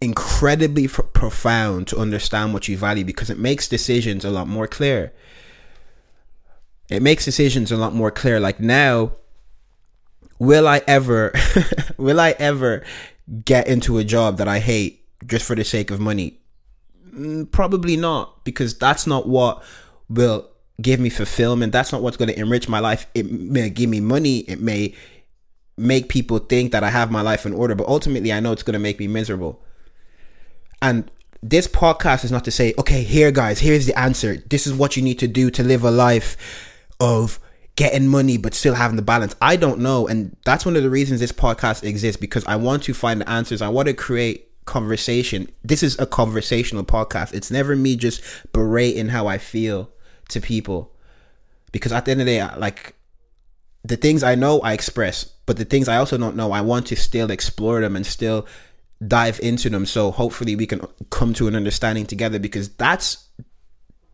incredibly 0.04 0.88
profound 0.88 1.88
to 1.88 1.98
understand 1.98 2.54
what 2.54 2.68
you 2.68 2.78
value 2.78 3.06
because 3.06 3.30
it 3.30 3.40
makes 3.40 3.68
decisions 3.68 4.26
a 4.26 4.30
lot 4.30 4.48
more 4.48 4.68
clear. 4.68 5.14
It 6.90 7.02
makes 7.02 7.26
decisions 7.26 7.72
a 7.72 7.78
lot 7.78 7.94
more 7.94 8.12
clear. 8.12 8.40
Like 8.40 8.60
now, 8.60 9.14
will 10.40 10.68
I 10.68 10.82
ever, 10.88 11.34
will 11.98 12.20
I 12.20 12.36
ever 12.38 12.84
get 13.46 13.68
into 13.68 13.98
a 13.98 14.04
job 14.04 14.38
that 14.38 14.48
I 14.48 14.60
hate 14.60 15.06
just 15.26 15.46
for 15.46 15.56
the 15.56 15.64
sake 15.64 15.90
of 15.90 16.00
money? 16.00 16.40
Mm, 17.10 17.50
probably 17.52 17.96
not, 17.96 18.44
because 18.44 18.78
that's 18.78 19.08
not 19.08 19.28
what 19.28 19.64
will 20.10 20.50
give 20.82 21.00
me 21.00 21.10
fulfillment. 21.10 21.72
That's 21.72 21.92
not 21.92 22.02
what's 22.02 22.18
going 22.18 22.30
to 22.30 22.40
enrich 22.40 22.68
my 22.68 22.80
life. 22.80 23.08
It 23.14 23.32
may 23.32 23.70
give 23.70 23.90
me 23.90 24.02
money. 24.02 24.40
It 24.40 24.60
may 24.60 24.94
make 25.78 26.10
people 26.10 26.40
think 26.40 26.72
that 26.74 26.84
I 26.84 26.90
have 26.90 27.10
my 27.12 27.22
life 27.22 27.46
in 27.46 27.54
order, 27.54 27.76
but 27.76 27.88
ultimately, 27.88 28.34
I 28.34 28.40
know 28.40 28.52
it's 28.52 28.64
going 28.64 28.74
to 28.74 28.80
make 28.80 29.00
me 29.00 29.08
miserable. 29.08 29.64
And 30.84 31.10
this 31.42 31.66
podcast 31.66 32.25
is 32.25 32.32
not 32.32 32.44
to 32.44 32.52
say, 32.52 32.74
okay, 32.78 33.04
here, 33.04 33.32
guys, 33.32 33.62
here's 33.62 33.86
the 33.86 33.98
answer. 33.98 34.36
This 34.50 34.68
is 34.68 34.74
what 34.74 34.98
you 34.98 35.02
need 35.02 35.18
to 35.20 35.30
do 35.30 35.50
to 35.52 35.63
live 35.63 35.86
a 35.86 35.90
life 35.90 36.36
of 37.00 37.40
getting 37.78 38.08
money 38.08 38.38
but 38.38 38.54
still 38.54 38.75
having 38.75 38.98
the 38.98 39.02
balance. 39.02 39.34
I 39.42 39.56
don't 39.56 39.80
know. 39.80 40.08
And 40.08 40.36
that's 40.46 40.66
one 40.66 40.75
of 40.75 40.84
the 40.84 40.90
reasons 40.90 41.22
this 41.22 41.32
podcast 41.32 41.84
exists 41.84 42.20
because 42.20 42.46
I 42.46 42.58
want 42.58 42.84
to 42.84 42.94
find 42.94 43.22
the 43.22 43.30
answers. 43.30 43.62
I 43.62 43.70
want 43.70 43.88
to 43.88 43.94
create 43.94 44.50
conversation. 44.66 45.50
This 45.63 45.84
is 45.84 45.98
a 46.00 46.06
conversational 46.06 46.84
podcast. 46.84 47.34
It's 47.34 47.50
never 47.50 47.78
me 47.78 47.96
just 47.96 48.22
berating 48.52 49.08
how 49.08 49.28
I 49.28 49.38
feel 49.38 49.90
to 50.30 50.42
people 50.42 50.92
because 51.72 51.94
at 51.94 52.04
the 52.04 52.12
end 52.12 52.20
of 52.20 52.28
the 52.28 52.34
day, 52.40 52.50
like 52.58 52.94
the 53.84 53.98
things 53.98 54.22
I 54.22 54.36
know, 54.36 54.60
I 54.60 54.74
express, 54.74 55.24
but 55.46 55.56
the 55.56 55.66
things 55.66 55.88
I 55.88 55.96
also 55.96 56.18
don't 56.18 56.36
know, 56.36 56.52
I 56.52 56.60
want 56.60 56.88
to 56.88 56.98
still 56.98 57.32
explore 57.32 57.80
them 57.80 57.96
and 57.96 58.06
still 58.06 58.46
dive 59.08 59.40
into 59.42 59.70
them. 59.70 59.86
So 59.86 60.12
hopefully 60.12 60.56
we 60.56 60.68
can 60.68 60.82
come 61.10 61.34
to 61.36 61.48
an 61.48 61.56
understanding 61.56 62.06
together 62.06 62.40
because 62.40 62.70
that's 62.70 63.28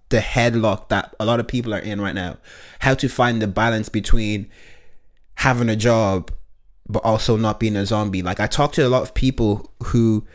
the 0.10 0.20
headlock 0.20 0.90
that 0.90 1.16
a 1.20 1.26
lot 1.26 1.40
of 1.40 1.48
people 1.48 1.74
are 1.74 1.80
in 1.80 2.02
right 2.02 2.16
now. 2.16 2.38
How 2.80 2.96
to 2.96 3.08
find 3.08 3.42
the 3.42 3.48
balance 3.48 3.90
between 3.90 4.50
having 5.36 5.70
a 5.70 5.76
job 5.76 6.32
but 6.90 7.06
also 7.06 7.38
not 7.38 7.60
being 7.60 7.76
a 7.76 7.86
zombie. 7.86 8.24
Like 8.24 8.40
I 8.40 8.48
talk 8.48 8.74
to 8.74 8.86
a 8.86 8.90
lot 8.90 9.04
of 9.04 9.14
people 9.14 9.72
who 9.84 10.26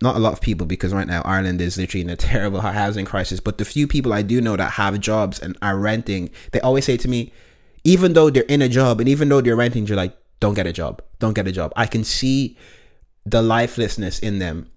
not 0.00 0.16
a 0.16 0.20
lot 0.20 0.32
of 0.32 0.40
people 0.40 0.66
because 0.66 0.94
right 0.94 1.06
now 1.06 1.22
Ireland 1.24 1.60
is 1.60 1.76
literally 1.76 2.02
in 2.02 2.10
a 2.10 2.16
terrible 2.30 2.60
housing 2.60 3.04
crisis, 3.04 3.40
but 3.40 3.58
the 3.58 3.64
few 3.64 3.86
people 3.86 4.12
I 4.12 4.22
do 4.22 4.40
know 4.40 4.56
that 4.56 4.72
have 4.72 4.98
jobs 5.00 5.38
and 5.38 5.56
are 5.60 5.76
renting, 5.76 6.30
they 6.52 6.60
always 6.60 6.84
say 6.84 6.96
to 6.96 7.08
me, 7.08 7.32
even 7.84 8.14
though 8.14 8.30
they're 8.30 8.42
in 8.44 8.62
a 8.62 8.68
job 8.68 9.00
and 9.00 9.08
even 9.08 9.28
though 9.28 9.40
they're 9.40 9.56
renting, 9.56 9.86
you're 9.86 9.96
like, 9.96 10.16
don't 10.40 10.54
get 10.54 10.66
a 10.66 10.72
job. 10.72 11.02
Don't 11.18 11.34
get 11.34 11.48
a 11.48 11.52
job. 11.52 11.72
I 11.76 11.86
can 11.86 12.04
see 12.04 12.56
the 13.30 13.42
lifelessness 13.42 14.18
in 14.18 14.38
them. 14.38 14.70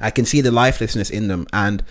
I 0.00 0.10
can 0.10 0.24
see 0.24 0.40
the 0.40 0.50
lifelessness 0.50 1.10
in 1.10 1.28
them 1.28 1.46
and 1.52 1.84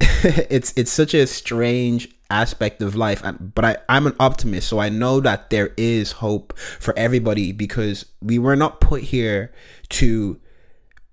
it's 0.00 0.72
it's 0.76 0.90
such 0.90 1.14
a 1.14 1.26
strange 1.26 2.08
aspect 2.30 2.82
of 2.82 2.94
life 2.94 3.22
and 3.24 3.54
but 3.54 3.64
I, 3.64 3.76
I'm 3.88 4.06
an 4.06 4.16
optimist 4.18 4.68
so 4.68 4.78
I 4.78 4.88
know 4.88 5.20
that 5.20 5.50
there 5.50 5.72
is 5.76 6.12
hope 6.12 6.56
for 6.58 6.96
everybody 6.96 7.52
because 7.52 8.06
we 8.20 8.38
were 8.38 8.56
not 8.56 8.80
put 8.80 9.02
here 9.02 9.52
to 9.90 10.40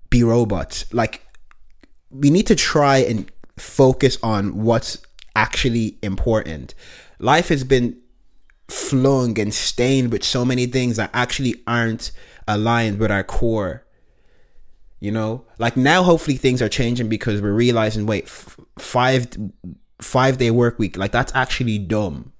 be 0.08 0.24
robots 0.24 0.92
like 0.92 1.26
we 2.10 2.30
need 2.30 2.46
to 2.46 2.56
try 2.56 2.98
and 2.98 3.30
focus 3.56 4.18
on 4.22 4.62
what's 4.62 4.98
actually 5.36 5.98
important 6.02 6.74
life 7.18 7.48
has 7.48 7.64
been 7.64 8.00
flung 8.68 9.38
and 9.38 9.52
stained 9.52 10.12
with 10.12 10.24
so 10.24 10.44
many 10.44 10.66
things 10.66 10.96
that 10.96 11.10
actually 11.12 11.62
aren't 11.66 12.12
aligned 12.54 12.98
with 12.98 13.10
our 13.10 13.24
core 13.24 13.84
you 15.00 15.10
know? 15.10 15.44
Like 15.58 15.76
now 15.76 16.02
hopefully 16.02 16.36
things 16.36 16.62
are 16.62 16.68
changing 16.68 17.08
because 17.08 17.40
we're 17.40 17.52
realizing 17.52 18.06
wait 18.06 18.24
f- 18.24 18.60
five 18.78 19.28
five 20.00 20.38
day 20.38 20.50
work 20.50 20.78
week 20.78 20.96
like 20.96 21.10
that's 21.10 21.34
actually 21.34 21.78
dumb. 21.78 22.32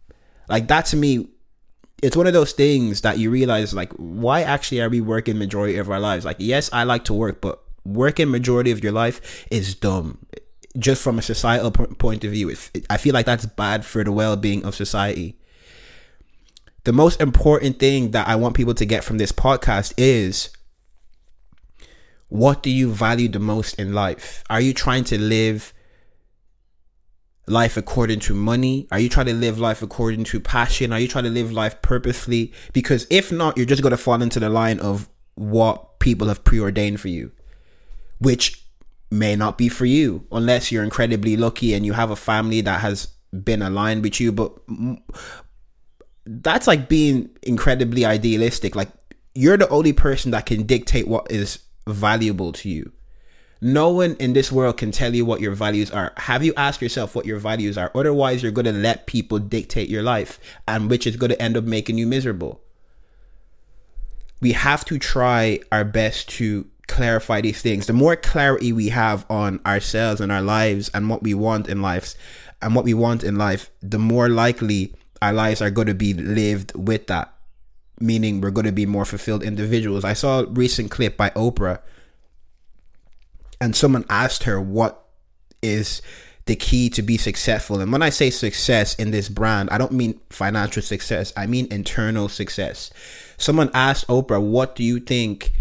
Like 0.48 0.68
that 0.68 0.86
to 0.86 0.96
me 0.96 1.28
it's 2.02 2.16
one 2.16 2.26
of 2.26 2.32
those 2.32 2.52
things 2.52 3.00
that 3.02 3.18
you 3.18 3.30
realize 3.30 3.74
like 3.74 3.92
why 3.94 4.42
actually 4.42 4.80
are 4.80 4.88
we 4.88 5.00
working 5.00 5.38
majority 5.38 5.76
of 5.76 5.90
our 5.90 6.00
lives? 6.00 6.24
Like 6.24 6.36
yes 6.38 6.70
i 6.72 6.84
like 6.84 7.04
to 7.04 7.14
work 7.14 7.40
but 7.40 7.62
working 7.84 8.30
majority 8.30 8.70
of 8.70 8.84
your 8.84 8.92
life 8.92 9.46
is 9.50 9.74
dumb. 9.74 10.18
Just 10.78 11.02
from 11.02 11.18
a 11.18 11.22
societal 11.22 11.72
point 11.72 12.24
of 12.24 12.30
view 12.30 12.50
it, 12.50 12.86
i 12.88 12.96
feel 12.96 13.14
like 13.14 13.26
that's 13.26 13.46
bad 13.46 13.84
for 13.84 14.04
the 14.04 14.12
well-being 14.12 14.64
of 14.64 14.74
society 14.74 15.39
the 16.84 16.92
most 16.92 17.20
important 17.20 17.78
thing 17.78 18.10
that 18.10 18.26
i 18.28 18.34
want 18.34 18.56
people 18.56 18.74
to 18.74 18.84
get 18.84 19.04
from 19.04 19.18
this 19.18 19.32
podcast 19.32 19.92
is 19.96 20.50
what 22.28 22.62
do 22.62 22.70
you 22.70 22.92
value 22.92 23.28
the 23.28 23.38
most 23.38 23.78
in 23.78 23.92
life 23.92 24.44
are 24.48 24.60
you 24.60 24.72
trying 24.72 25.04
to 25.04 25.18
live 25.18 25.72
life 27.50 27.76
according 27.76 28.20
to 28.20 28.34
money? 28.34 28.86
Are 28.90 28.98
you 28.98 29.08
trying 29.08 29.26
to 29.26 29.34
live 29.34 29.58
life 29.58 29.82
according 29.82 30.24
to 30.24 30.40
passion? 30.40 30.92
Are 30.92 31.00
you 31.00 31.08
trying 31.08 31.24
to 31.24 31.30
live 31.30 31.52
life 31.52 31.82
purposefully? 31.82 32.52
Because 32.72 33.06
if 33.10 33.32
not, 33.32 33.56
you're 33.56 33.66
just 33.66 33.82
going 33.82 33.90
to 33.90 33.96
fall 33.96 34.22
into 34.22 34.40
the 34.40 34.48
line 34.48 34.78
of 34.78 35.08
what 35.34 35.98
people 35.98 36.28
have 36.28 36.44
preordained 36.44 37.00
for 37.00 37.08
you, 37.08 37.32
which 38.18 38.64
may 39.10 39.34
not 39.34 39.58
be 39.58 39.68
for 39.68 39.84
you 39.84 40.26
unless 40.30 40.70
you're 40.70 40.84
incredibly 40.84 41.36
lucky 41.36 41.74
and 41.74 41.84
you 41.84 41.92
have 41.94 42.10
a 42.10 42.16
family 42.16 42.60
that 42.60 42.80
has 42.80 43.08
been 43.32 43.60
aligned 43.60 44.02
with 44.02 44.20
you. 44.20 44.32
But 44.32 44.56
that's 46.30 46.66
like 46.68 46.88
being 46.88 47.28
incredibly 47.42 48.04
idealistic. 48.04 48.76
Like 48.76 48.88
you're 49.34 49.56
the 49.56 49.68
only 49.68 49.92
person 49.92 50.30
that 50.30 50.46
can 50.46 50.62
dictate 50.62 51.08
what 51.08 51.30
is 51.30 51.58
valuable 51.88 52.52
to 52.52 52.68
you. 52.68 52.92
No 53.60 53.90
one 53.90 54.16
in 54.18 54.32
this 54.32 54.50
world 54.50 54.78
can 54.78 54.90
tell 54.90 55.14
you 55.14 55.26
what 55.26 55.40
your 55.40 55.54
values 55.54 55.90
are. 55.90 56.12
Have 56.16 56.42
you 56.42 56.54
asked 56.56 56.80
yourself 56.80 57.14
what 57.14 57.26
your 57.26 57.38
values 57.38 57.76
are? 57.76 57.90
Otherwise, 57.94 58.42
you're 58.42 58.52
going 58.52 58.64
to 58.64 58.72
let 58.72 59.06
people 59.06 59.38
dictate 59.38 59.90
your 59.90 60.02
life, 60.02 60.40
and 60.66 60.88
which 60.88 61.06
is 61.06 61.16
going 61.16 61.30
to 61.30 61.42
end 61.42 61.58
up 61.58 61.64
making 61.64 61.98
you 61.98 62.06
miserable. 62.06 62.62
We 64.40 64.52
have 64.52 64.86
to 64.86 64.98
try 64.98 65.58
our 65.70 65.84
best 65.84 66.30
to 66.30 66.66
clarify 66.88 67.42
these 67.42 67.60
things. 67.60 67.86
The 67.86 67.92
more 67.92 68.16
clarity 68.16 68.72
we 68.72 68.88
have 68.88 69.26
on 69.28 69.60
ourselves 69.66 70.22
and 70.22 70.32
our 70.32 70.40
lives 70.40 70.88
and 70.94 71.10
what 71.10 71.22
we 71.22 71.34
want 71.34 71.68
in 71.68 71.82
life, 71.82 72.14
and 72.62 72.74
what 72.74 72.86
we 72.86 72.94
want 72.94 73.24
in 73.24 73.36
life, 73.36 73.70
the 73.82 73.98
more 73.98 74.30
likely 74.30 74.94
our 75.22 75.32
lives 75.32 75.60
are 75.60 75.70
going 75.70 75.88
to 75.88 75.94
be 75.94 76.14
lived 76.14 76.74
with 76.74 77.06
that. 77.08 77.34
Meaning, 78.00 78.40
we're 78.40 78.50
going 78.50 78.66
to 78.66 78.72
be 78.72 78.86
more 78.86 79.04
fulfilled 79.04 79.42
individuals. 79.42 80.04
I 80.04 80.14
saw 80.14 80.40
a 80.40 80.46
recent 80.46 80.90
clip 80.90 81.18
by 81.18 81.30
Oprah 81.30 81.80
and 83.60 83.76
someone 83.76 84.06
asked 84.08 84.44
her 84.44 84.60
what 84.60 85.04
is 85.62 86.00
the 86.46 86.56
key 86.56 86.88
to 86.90 87.02
be 87.02 87.16
successful. 87.16 87.80
And 87.80 87.92
when 87.92 88.02
I 88.02 88.10
say 88.10 88.30
success 88.30 88.94
in 88.94 89.10
this 89.10 89.28
brand, 89.28 89.68
I 89.70 89.78
don't 89.78 89.92
mean 89.92 90.18
financial 90.30 90.82
success, 90.82 91.32
I 91.36 91.46
mean 91.46 91.68
internal 91.70 92.28
success. 92.28 92.90
Someone 93.36 93.70
asked 93.74 94.08
Oprah, 94.08 94.42
What 94.42 94.74
do 94.74 94.82
you 94.82 94.98
think 94.98 95.52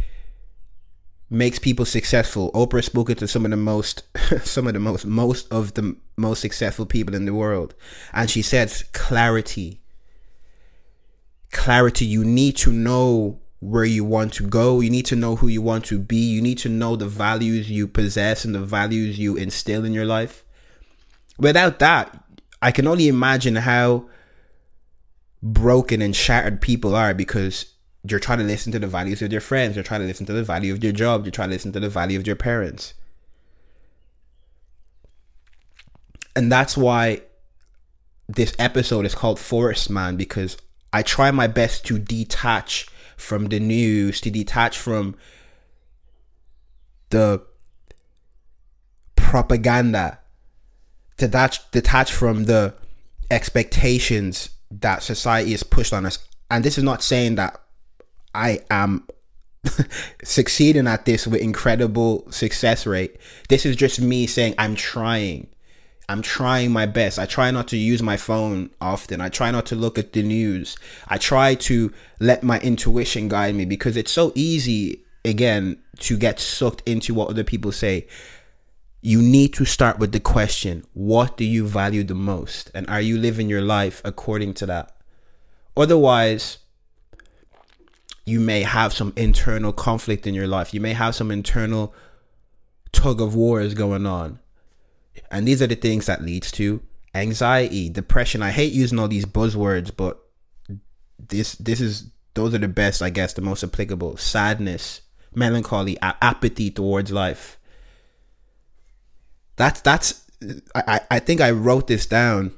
makes 1.29 1.59
people 1.59 1.86
successful? 1.86 2.51
Oprah 2.53 2.83
spoke 2.83 3.15
to 3.15 3.27
some 3.27 3.45
of 3.45 3.51
the 3.51 3.57
most, 3.57 4.03
some 4.43 4.67
of 4.67 4.74
the 4.74 4.79
most, 4.79 5.05
most 5.05 5.51
of 5.51 5.74
the 5.74 5.95
most 6.17 6.41
successful 6.41 6.86
people 6.86 7.15
in 7.15 7.25
the 7.25 7.33
world. 7.33 7.75
And 8.13 8.29
she 8.29 8.41
said, 8.41 8.74
Clarity. 8.93 9.81
Clarity. 11.51 12.05
You 12.05 12.24
need 12.24 12.57
to 12.57 12.71
know 12.71 13.39
where 13.59 13.86
you 13.86 14.03
want 14.03 14.33
to 14.33 14.48
go. 14.48 14.79
You 14.79 14.89
need 14.89 15.05
to 15.07 15.15
know 15.15 15.36
who 15.36 15.48
you 15.48 15.62
want 15.62 15.86
to 15.86 16.00
be. 16.00 16.17
You 16.17 16.41
need 16.41 16.57
to 16.59 16.69
know 16.69 16.95
the 16.95 17.07
values 17.07 17.69
you 17.69 17.88
possess 17.88 18.45
and 18.45 18.55
the 18.55 18.59
values 18.59 19.19
you 19.19 19.36
instill 19.36 19.86
in 19.86 19.93
your 19.93 20.05
life. 20.05 20.43
Without 21.38 21.79
that, 21.79 22.24
I 22.62 22.71
can 22.71 22.88
only 22.88 23.07
imagine 23.07 23.55
how 23.55 24.09
broken 25.41 26.01
and 26.01 26.15
shattered 26.15 26.62
people 26.62 26.95
are 26.95 27.13
because 27.13 27.74
you're 28.11 28.19
trying 28.19 28.39
to 28.39 28.43
listen 28.43 28.71
to 28.71 28.79
the 28.79 28.87
values 28.87 29.21
of 29.21 29.31
your 29.31 29.41
friends, 29.41 29.75
you're 29.75 29.83
trying 29.83 30.01
to 30.01 30.07
listen 30.07 30.25
to 30.25 30.33
the 30.33 30.43
value 30.43 30.73
of 30.73 30.83
your 30.83 30.93
job, 30.93 31.25
you're 31.25 31.31
trying 31.31 31.49
to 31.49 31.55
listen 31.55 31.71
to 31.73 31.79
the 31.79 31.89
value 31.89 32.19
of 32.19 32.27
your 32.27 32.35
parents. 32.35 32.93
And 36.35 36.51
that's 36.51 36.77
why 36.77 37.21
this 38.27 38.53
episode 38.59 39.05
is 39.05 39.15
called 39.15 39.39
Forest 39.39 39.89
Man 39.89 40.15
because 40.15 40.57
I 40.93 41.03
try 41.03 41.31
my 41.31 41.47
best 41.47 41.85
to 41.87 41.99
detach 41.99 42.87
from 43.17 43.47
the 43.47 43.59
news, 43.59 44.21
to 44.21 44.31
detach 44.31 44.77
from 44.77 45.15
the 47.09 47.41
propaganda, 49.15 50.19
to 51.17 51.27
detach, 51.27 51.69
detach 51.71 52.11
from 52.11 52.45
the 52.45 52.73
expectations 53.29 54.49
that 54.71 55.03
society 55.03 55.51
has 55.51 55.63
pushed 55.63 55.93
on 55.93 56.05
us. 56.05 56.19
And 56.49 56.63
this 56.63 56.77
is 56.77 56.83
not 56.83 57.03
saying 57.03 57.35
that 57.35 57.59
I 58.33 58.62
am 58.69 59.07
succeeding 60.24 60.88
at 60.88 61.05
this 61.05 61.27
with 61.27 61.41
incredible 61.41 62.29
success 62.31 62.86
rate. 62.86 63.17
This 63.50 63.65
is 63.65 63.75
just 63.75 64.01
me 64.01 64.27
saying 64.27 64.55
I'm 64.57 64.75
trying. 64.75 65.48
I'm 66.07 66.24
trying 66.24 66.71
my 66.71 66.88
best. 66.88 67.19
I 67.19 67.27
try 67.27 67.51
not 67.51 67.67
to 67.67 67.77
use 67.77 68.01
my 68.01 68.17
phone 68.17 68.71
often. 68.81 69.21
I 69.21 69.29
try 69.29 69.51
not 69.51 69.67
to 69.67 69.75
look 69.75 70.00
at 70.00 70.13
the 70.13 70.24
news. 70.24 70.75
I 71.07 71.19
try 71.19 71.53
to 71.55 71.93
let 72.19 72.41
my 72.41 72.59
intuition 72.59 73.27
guide 73.27 73.53
me 73.53 73.65
because 73.65 73.95
it's 73.95 74.12
so 74.12 74.31
easy, 74.33 75.03
again, 75.24 75.77
to 76.00 76.17
get 76.17 76.39
sucked 76.39 76.88
into 76.88 77.13
what 77.13 77.29
other 77.29 77.43
people 77.43 77.71
say. 77.71 78.07
You 79.01 79.21
need 79.21 79.53
to 79.53 79.65
start 79.65 80.00
with 80.00 80.12
the 80.12 80.19
question 80.19 80.83
what 80.93 81.38
do 81.38 81.45
you 81.45 81.67
value 81.67 82.03
the 82.03 82.15
most? 82.15 82.71
And 82.74 82.89
are 82.89 83.01
you 83.01 83.17
living 83.17 83.48
your 83.48 83.62
life 83.62 84.01
according 84.03 84.55
to 84.55 84.65
that? 84.65 84.95
Otherwise, 85.77 86.57
you 88.25 88.39
may 88.39 88.63
have 88.63 88.93
some 88.93 89.13
internal 89.15 89.73
conflict 89.73 90.27
in 90.27 90.33
your 90.33 90.47
life. 90.47 90.73
You 90.73 90.81
may 90.81 90.93
have 90.93 91.15
some 91.15 91.31
internal 91.31 91.93
tug 92.91 93.21
of 93.21 93.35
wars 93.35 93.73
going 93.73 94.05
on 94.05 94.39
and 95.31 95.47
these 95.47 95.61
are 95.61 95.67
the 95.67 95.75
things 95.75 96.05
that 96.05 96.21
leads 96.21 96.51
to 96.53 96.81
anxiety, 97.15 97.89
depression. 97.89 98.41
I 98.41 98.51
hate 98.51 98.73
using 98.73 98.99
all 98.99 99.07
these 99.07 99.25
buzzwords, 99.25 99.91
but 99.95 100.19
this 101.17 101.55
this 101.55 101.81
is 101.81 102.09
those 102.33 102.53
are 102.53 102.59
the 102.59 102.67
best, 102.67 103.01
I 103.01 103.09
guess, 103.09 103.33
the 103.33 103.41
most 103.41 103.63
applicable. 103.63 104.17
Sadness, 104.17 105.01
melancholy, 105.33 105.97
apathy 106.01 106.71
towards 106.71 107.11
life. 107.11 107.57
That's 109.55 109.81
that's 109.81 110.23
I, 110.73 111.01
I 111.11 111.19
think 111.19 111.41
I 111.41 111.51
wrote 111.51 111.88
this 111.88 112.05
down 112.05 112.53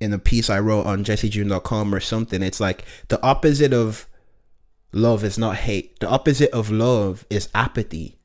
in 0.00 0.12
a 0.12 0.18
piece 0.18 0.50
I 0.50 0.58
wrote 0.58 0.86
on 0.86 1.04
jessejune.com 1.04 1.94
or 1.94 2.00
something. 2.00 2.42
It's 2.42 2.60
like 2.60 2.84
the 3.08 3.22
opposite 3.22 3.72
of 3.72 4.06
love 4.94 5.24
is 5.24 5.36
not 5.36 5.56
hate. 5.56 6.00
The 6.00 6.08
opposite 6.08 6.50
of 6.52 6.70
love 6.70 7.26
is 7.28 7.50
apathy 7.54 8.18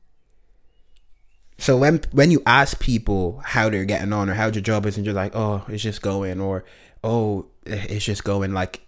So 1.58 1.76
when 1.76 2.00
when 2.12 2.30
you 2.30 2.42
ask 2.46 2.80
people 2.80 3.42
how 3.44 3.68
they're 3.68 3.84
getting 3.84 4.12
on 4.14 4.30
or 4.30 4.34
how 4.34 4.46
your 4.46 4.62
job 4.62 4.86
is, 4.86 4.96
and 4.96 5.04
you're 5.04 5.14
like, 5.14 5.36
oh, 5.36 5.64
it's 5.68 5.82
just 5.82 6.00
going, 6.00 6.40
or 6.40 6.64
oh, 7.04 7.46
it's 7.66 8.04
just 8.04 8.24
going, 8.24 8.54
like 8.54 8.80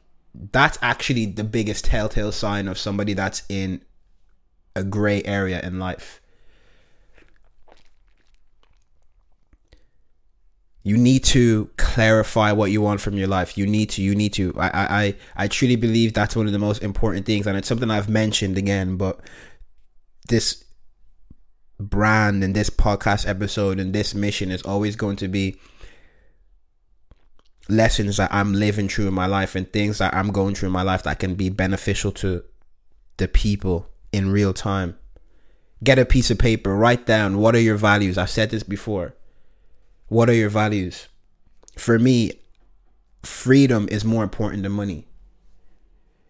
that's 0.53 0.79
actually 0.81 1.27
the 1.27 1.45
biggest 1.45 1.85
telltale 1.85 2.33
sign 2.33 2.69
of 2.69 2.79
somebody 2.79 3.13
that's 3.13 3.43
in 3.51 3.83
a 4.75 4.83
gray 4.83 5.23
area 5.25 5.61
in 5.61 5.79
life. 5.79 6.22
You 10.85 10.97
need 10.97 11.23
to 11.25 11.71
clarify 11.77 12.51
what 12.53 12.73
you 12.73 12.81
want 12.81 13.01
from 13.01 13.15
your 13.15 13.29
life. 13.29 13.57
You 13.57 13.67
need 13.67 13.91
to. 13.91 14.03
You 14.03 14.15
need 14.15 14.33
to. 14.35 14.53
I, 14.59 14.71
I, 14.75 15.15
I 15.37 15.49
truly 15.49 15.77
believe 15.77 16.13
that's 16.13 16.35
one 16.35 16.47
of 16.47 16.53
the 16.53 16.59
most 16.59 16.83
important 16.83 17.25
things, 17.25 17.47
and 17.47 17.57
it's 17.57 17.69
something 17.69 17.91
I've 17.91 18.09
mentioned 18.09 18.59
again. 18.59 18.97
But 18.97 19.21
this 20.29 20.65
brand 21.79 22.43
and 22.43 22.55
this 22.55 22.71
podcast 22.71 23.29
episode 23.29 23.79
and 23.79 23.93
this 23.93 24.15
mission 24.15 24.51
is 24.51 24.63
always 24.63 24.97
going 24.97 25.17
to 25.17 25.29
be 25.29 25.57
lessons 27.69 28.17
that 28.17 28.33
I'm 28.33 28.53
living 28.53 28.89
through 28.89 29.09
in 29.09 29.15
my 29.15 29.27
life 29.27 29.55
and 29.55 29.73
things 29.73 29.99
that 29.99 30.15
I'm 30.15 30.31
going 30.31 30.55
through 30.55 30.69
in 30.69 30.73
my 30.73 30.83
life 30.83 31.03
that 31.05 31.19
can 31.19 31.35
be 31.35 31.49
beneficial 31.49 32.13
to 32.13 32.45
the 33.17 33.29
people 33.29 33.89
in 34.13 34.31
real 34.31 34.53
time. 34.53 34.99
Get 35.83 35.99
a 35.99 36.05
piece 36.05 36.31
of 36.31 36.39
paper, 36.39 36.77
write 36.77 37.07
down 37.07 37.39
what 37.39 37.55
are 37.55 37.61
your 37.61 37.77
values. 37.77 38.19
I've 38.19 38.31
said 38.31 38.51
this 38.51 38.63
before. 38.63 39.15
What 40.13 40.29
are 40.29 40.35
your 40.35 40.51
values? 40.51 41.09
For 41.79 41.99
me, 41.99 42.33
freedom 43.23 43.89
is 43.91 44.05
more 44.05 44.23
important 44.23 44.63
than 44.63 44.73
money. 44.73 45.07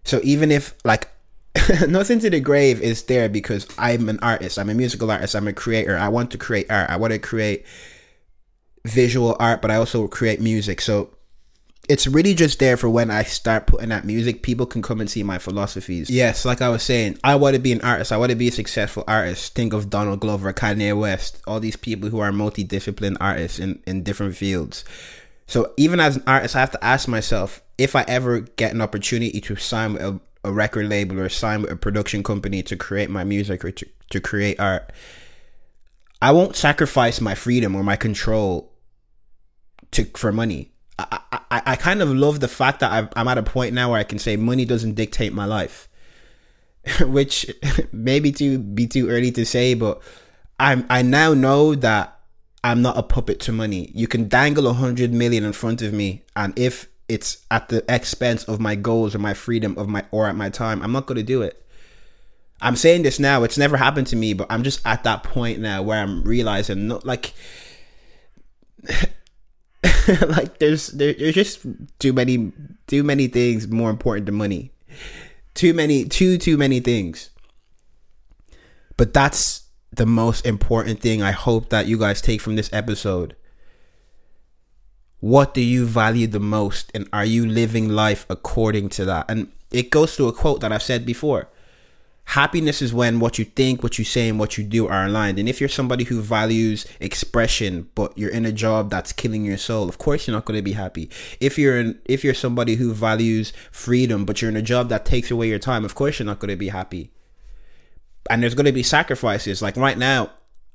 So 0.05 0.21
even 0.23 0.53
if 0.53 0.77
like 0.85 1.09
nothing 1.89 2.21
to 2.21 2.31
the 2.31 2.39
grave 2.39 2.81
is 2.81 3.03
there 3.03 3.29
because 3.29 3.67
I'm 3.79 4.09
an 4.09 4.21
artist. 4.23 4.57
I'm 4.57 4.71
a 4.71 4.75
musical 4.75 5.11
artist. 5.11 5.35
I'm 5.35 5.49
a 5.49 5.53
creator. 5.53 5.99
I 5.99 6.07
want 6.07 6.31
to 6.31 6.39
create 6.39 6.71
art. 6.71 6.91
I 6.91 6.97
want 6.97 7.13
to 7.13 7.19
create 7.19 7.67
visual 8.85 9.37
art, 9.41 9.61
but 9.61 9.73
I 9.73 9.75
also 9.75 10.07
create 10.07 10.41
music. 10.41 10.81
So 10.81 11.17
it's 11.89 12.07
really 12.07 12.35
just 12.35 12.59
there 12.59 12.77
for 12.77 12.89
when 12.89 13.11
I 13.11 13.25
start 13.25 13.67
putting 13.67 13.91
out 13.91 14.05
music, 14.05 14.43
people 14.43 14.67
can 14.67 14.83
come 14.83 15.01
and 15.01 15.11
see 15.11 15.23
my 15.23 15.39
philosophies. 15.39 16.09
Yes, 16.09 16.45
like 16.45 16.63
I 16.63 16.69
was 16.69 16.83
saying, 16.83 17.19
I 17.25 17.35
want 17.35 17.57
to 17.57 17.61
be 17.61 17.73
an 17.73 17.81
artist. 17.81 18.13
I 18.13 18.17
want 18.17 18.31
to 18.31 18.37
be 18.37 18.49
a 18.49 18.53
successful 18.53 19.05
artist. 19.09 19.55
Think 19.55 19.73
of 19.73 19.91
Donald 19.91 20.21
Glover, 20.21 20.53
Kanye 20.53 20.99
West, 20.99 21.43
all 21.47 21.61
these 21.61 21.77
people 21.77 22.09
who 22.11 22.21
are 22.21 22.31
multidisciplined 22.31 23.17
artists 23.21 23.59
in, 23.59 23.83
in 23.87 24.05
different 24.05 24.37
fields. 24.37 24.85
So 25.47 25.73
even 25.77 25.99
as 25.99 26.17
an 26.17 26.23
artist, 26.27 26.55
I 26.55 26.61
have 26.61 26.71
to 26.71 26.85
ask 26.85 27.09
myself 27.09 27.61
if 27.79 27.97
I 27.97 28.05
ever 28.07 28.41
get 28.41 28.73
an 28.73 28.81
opportunity 28.81 29.41
to 29.41 29.57
sign 29.57 29.97
a 29.97 30.21
a 30.45 30.53
record 30.53 30.89
label 30.89 31.21
or 31.21 31.29
sign 31.29 31.63
with 31.63 31.71
a 31.71 31.77
production 31.77 32.23
company 32.23 32.63
to 32.65 32.77
create 32.77 33.11
my 33.11 33.25
music 33.25 33.65
or 33.65 33.71
to, 33.71 33.87
to 34.11 34.21
create 34.21 34.59
art, 34.59 34.93
I 36.21 36.33
won't 36.33 36.57
sacrifice 36.57 37.21
my 37.21 37.35
freedom 37.35 37.75
or 37.75 37.83
my 37.83 37.97
control 37.97 38.73
to 39.93 40.05
for 40.17 40.33
money. 40.33 40.72
I, 41.11 41.41
I, 41.51 41.63
I 41.67 41.77
kind 41.77 42.03
of 42.03 42.09
love 42.11 42.41
the 42.41 42.49
fact 42.49 42.81
that 42.81 42.93
i 42.93 43.09
I'm 43.19 43.29
at 43.29 43.39
a 43.39 43.43
point 43.43 43.75
now 43.75 43.91
where 43.91 44.01
I 44.01 44.05
can 44.05 44.19
say 44.19 44.37
money 44.37 44.65
doesn't 44.65 44.95
dictate 44.95 45.33
my 45.33 45.45
life, 45.45 45.89
which 47.01 47.51
maybe 47.93 48.33
to 48.33 48.59
be 48.59 48.87
too 48.87 49.09
early 49.09 49.33
to 49.33 49.45
say, 49.45 49.75
but 49.75 50.01
I'm 50.59 50.87
I 50.89 51.03
now 51.03 51.35
know 51.35 51.75
that 51.75 52.19
I'm 52.65 52.83
not 52.83 52.97
a 52.97 53.03
puppet 53.03 53.41
to 53.41 53.53
money. 53.53 53.91
You 53.95 54.07
can 54.07 54.29
dangle 54.29 54.67
a 54.67 54.73
hundred 54.73 55.13
million 55.13 55.45
in 55.45 55.53
front 55.53 55.83
of 55.83 55.93
me, 55.93 56.23
and 56.37 56.57
if 56.59 56.89
it's 57.09 57.45
at 57.51 57.69
the 57.69 57.85
expense 57.93 58.45
of 58.45 58.61
my 58.61 58.75
goals 58.75 59.15
or 59.15 59.19
my 59.19 59.35
freedom 59.35 59.77
of 59.77 59.89
my 59.89 60.05
or 60.11 60.29
at 60.29 60.37
my 60.37 60.49
time, 60.49 60.83
I'm 60.83 60.93
not 60.93 61.07
going 61.07 61.17
to 61.17 61.23
do 61.23 61.43
it. 61.43 61.59
I'm 62.63 62.77
saying 62.77 63.03
this 63.03 63.19
now. 63.19 63.43
It's 63.43 63.59
never 63.59 63.77
happened 63.77 64.07
to 64.09 64.17
me, 64.17 64.35
but 64.35 64.47
I'm 64.49 64.63
just 64.63 64.81
at 64.87 65.03
that 65.03 65.25
point 65.25 65.59
now 65.59 65.83
where 65.83 66.01
I'm 66.01 66.23
realizing, 66.23 66.87
no, 66.87 67.01
like, 67.03 67.35
like 70.29 70.59
there's 70.59 70.89
there, 70.89 71.13
there's 71.13 71.35
just 71.35 71.67
too 71.99 72.13
many 72.13 72.53
too 72.87 73.03
many 73.03 73.27
things 73.29 73.69
more 73.69 73.91
important 73.91 74.27
than 74.27 74.35
money. 74.35 74.73
Too 75.55 75.75
many 75.75 76.05
too 76.05 76.39
too 76.39 76.57
many 76.57 76.81
things. 76.81 77.31
But 78.97 79.13
that's 79.13 79.65
the 79.93 80.07
most 80.07 80.47
important 80.47 81.01
thing 81.01 81.23
I 81.23 81.33
hope 81.33 81.71
that 81.71 81.87
you 81.87 81.99
guys 81.99 82.21
take 82.21 82.41
from 82.41 82.57
this 82.57 82.73
episode 82.73 83.37
what 85.23 85.55
do 85.55 85.61
you 85.61 85.87
value 85.87 86.27
the 86.27 86.41
most 86.41 86.91
and 86.97 87.09
are 87.13 87.25
you 87.25 87.47
living 87.47 87.89
life 87.89 88.27
according 88.29 88.89
to 88.89 89.05
that 89.05 89.25
and 89.29 89.53
it 89.71 89.89
goes 89.89 90.17
to 90.17 90.27
a 90.27 90.33
quote 90.33 90.61
that 90.61 90.73
i've 90.73 90.83
said 90.83 91.07
before 91.07 91.49
happiness 92.25 92.81
is 92.81 92.95
when 92.95 93.21
what 93.21 93.39
you 93.39 93.45
think 93.45 93.83
what 93.83 93.99
you 93.99 94.05
say 94.05 94.29
and 94.29 94.39
what 94.39 94.57
you 94.57 94.65
do 94.65 94.87
are 94.87 95.07
aligned 95.07 95.39
and 95.39 95.49
if 95.49 95.61
you're 95.61 95.69
somebody 95.69 96.05
who 96.05 96.21
values 96.21 96.87
expression 97.01 97.89
but 97.95 98.17
you're 98.17 98.31
in 98.31 98.47
a 98.47 98.53
job 98.53 98.89
that's 98.91 99.13
killing 99.13 99.45
your 99.45 99.59
soul 99.59 99.89
of 99.89 99.99
course 99.99 100.27
you're 100.27 100.35
not 100.35 100.45
going 100.45 100.57
to 100.57 100.63
be 100.63 100.73
happy 100.73 101.11
if 101.41 101.59
you're 101.59 101.79
in 101.79 102.01
if 102.05 102.25
you're 102.25 102.33
somebody 102.33 102.77
who 102.77 102.95
values 102.95 103.53
freedom 103.71 104.25
but 104.25 104.41
you're 104.41 104.51
in 104.51 104.57
a 104.57 104.63
job 104.63 104.89
that 104.89 105.05
takes 105.05 105.31
away 105.31 105.49
your 105.49 105.59
time 105.59 105.85
of 105.85 105.95
course 105.95 106.19
you're 106.19 106.27
not 106.27 106.39
going 106.39 106.49
to 106.49 106.57
be 106.57 106.69
happy 106.69 107.11
and 108.31 108.43
there's 108.43 108.55
going 108.55 108.67
to 108.67 108.73
be 108.73 108.83
sacrifices 108.85 109.61
like 109.61 109.77
right 109.77 109.99
now 109.99 110.31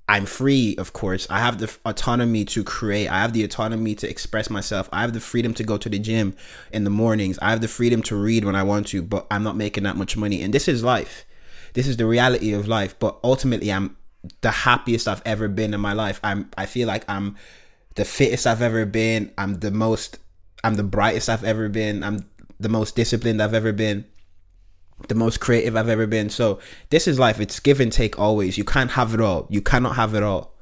I'm 0.09 0.25
free, 0.25 0.73
of 0.77 0.93
course. 0.93 1.27
I 1.29 1.39
have 1.39 1.57
the 1.57 1.75
autonomy 1.83 2.45
to 2.45 2.63
create. 2.63 3.09
I 3.09 3.19
have 3.19 3.33
the 3.33 3.43
autonomy 3.43 3.93
to 3.95 4.09
express 4.09 4.49
myself. 4.49 4.87
I 4.93 5.01
have 5.01 5.11
the 5.11 5.19
freedom 5.19 5.53
to 5.55 5.65
go 5.65 5.77
to 5.77 5.89
the 5.89 5.99
gym 5.99 6.33
in 6.71 6.85
the 6.85 6.89
mornings. 6.89 7.37
I 7.41 7.49
have 7.49 7.59
the 7.59 7.67
freedom 7.67 8.01
to 8.03 8.15
read 8.15 8.45
when 8.45 8.55
I 8.55 8.63
want 8.63 8.87
to, 8.87 9.01
but 9.01 9.27
I'm 9.29 9.43
not 9.43 9.57
making 9.57 9.83
that 9.83 9.97
much 9.97 10.15
money. 10.15 10.41
And 10.41 10.53
this 10.53 10.69
is 10.69 10.81
life. 10.81 11.25
This 11.77 11.87
is 11.87 11.97
the 11.97 12.07
reality 12.07 12.53
of 12.53 12.67
life. 12.67 12.97
But 12.97 13.19
ultimately, 13.23 13.71
I'm 13.71 13.95
the 14.41 14.49
happiest 14.49 15.07
I've 15.07 15.21
ever 15.25 15.47
been 15.47 15.75
in 15.75 15.79
my 15.79 15.93
life. 15.93 16.19
I'm 16.23 16.49
I 16.57 16.65
feel 16.65 16.87
like 16.87 17.05
I'm 17.07 17.35
the 17.93 18.03
fittest 18.03 18.47
I've 18.47 18.63
ever 18.63 18.83
been. 18.87 19.31
I'm 19.37 19.59
the 19.59 19.69
most 19.69 20.17
I'm 20.63 20.73
the 20.73 20.81
brightest 20.81 21.29
I've 21.29 21.43
ever 21.43 21.69
been. 21.69 22.03
I'm 22.03 22.25
the 22.59 22.67
most 22.69 22.95
disciplined 22.95 23.43
I've 23.43 23.53
ever 23.53 23.71
been 23.71 24.05
the 25.07 25.13
most 25.13 25.39
creative 25.39 25.75
I've 25.75 25.87
ever 25.87 26.07
been. 26.07 26.31
So 26.31 26.59
this 26.89 27.07
is 27.07 27.19
life. 27.19 27.39
It's 27.39 27.59
give 27.59 27.79
and 27.79 27.91
take 27.91 28.17
always. 28.17 28.57
You 28.57 28.63
can't 28.63 28.89
have 28.91 29.13
it 29.13 29.21
all. 29.21 29.45
You 29.51 29.61
cannot 29.61 29.95
have 29.95 30.15
it 30.15 30.23
all. 30.23 30.55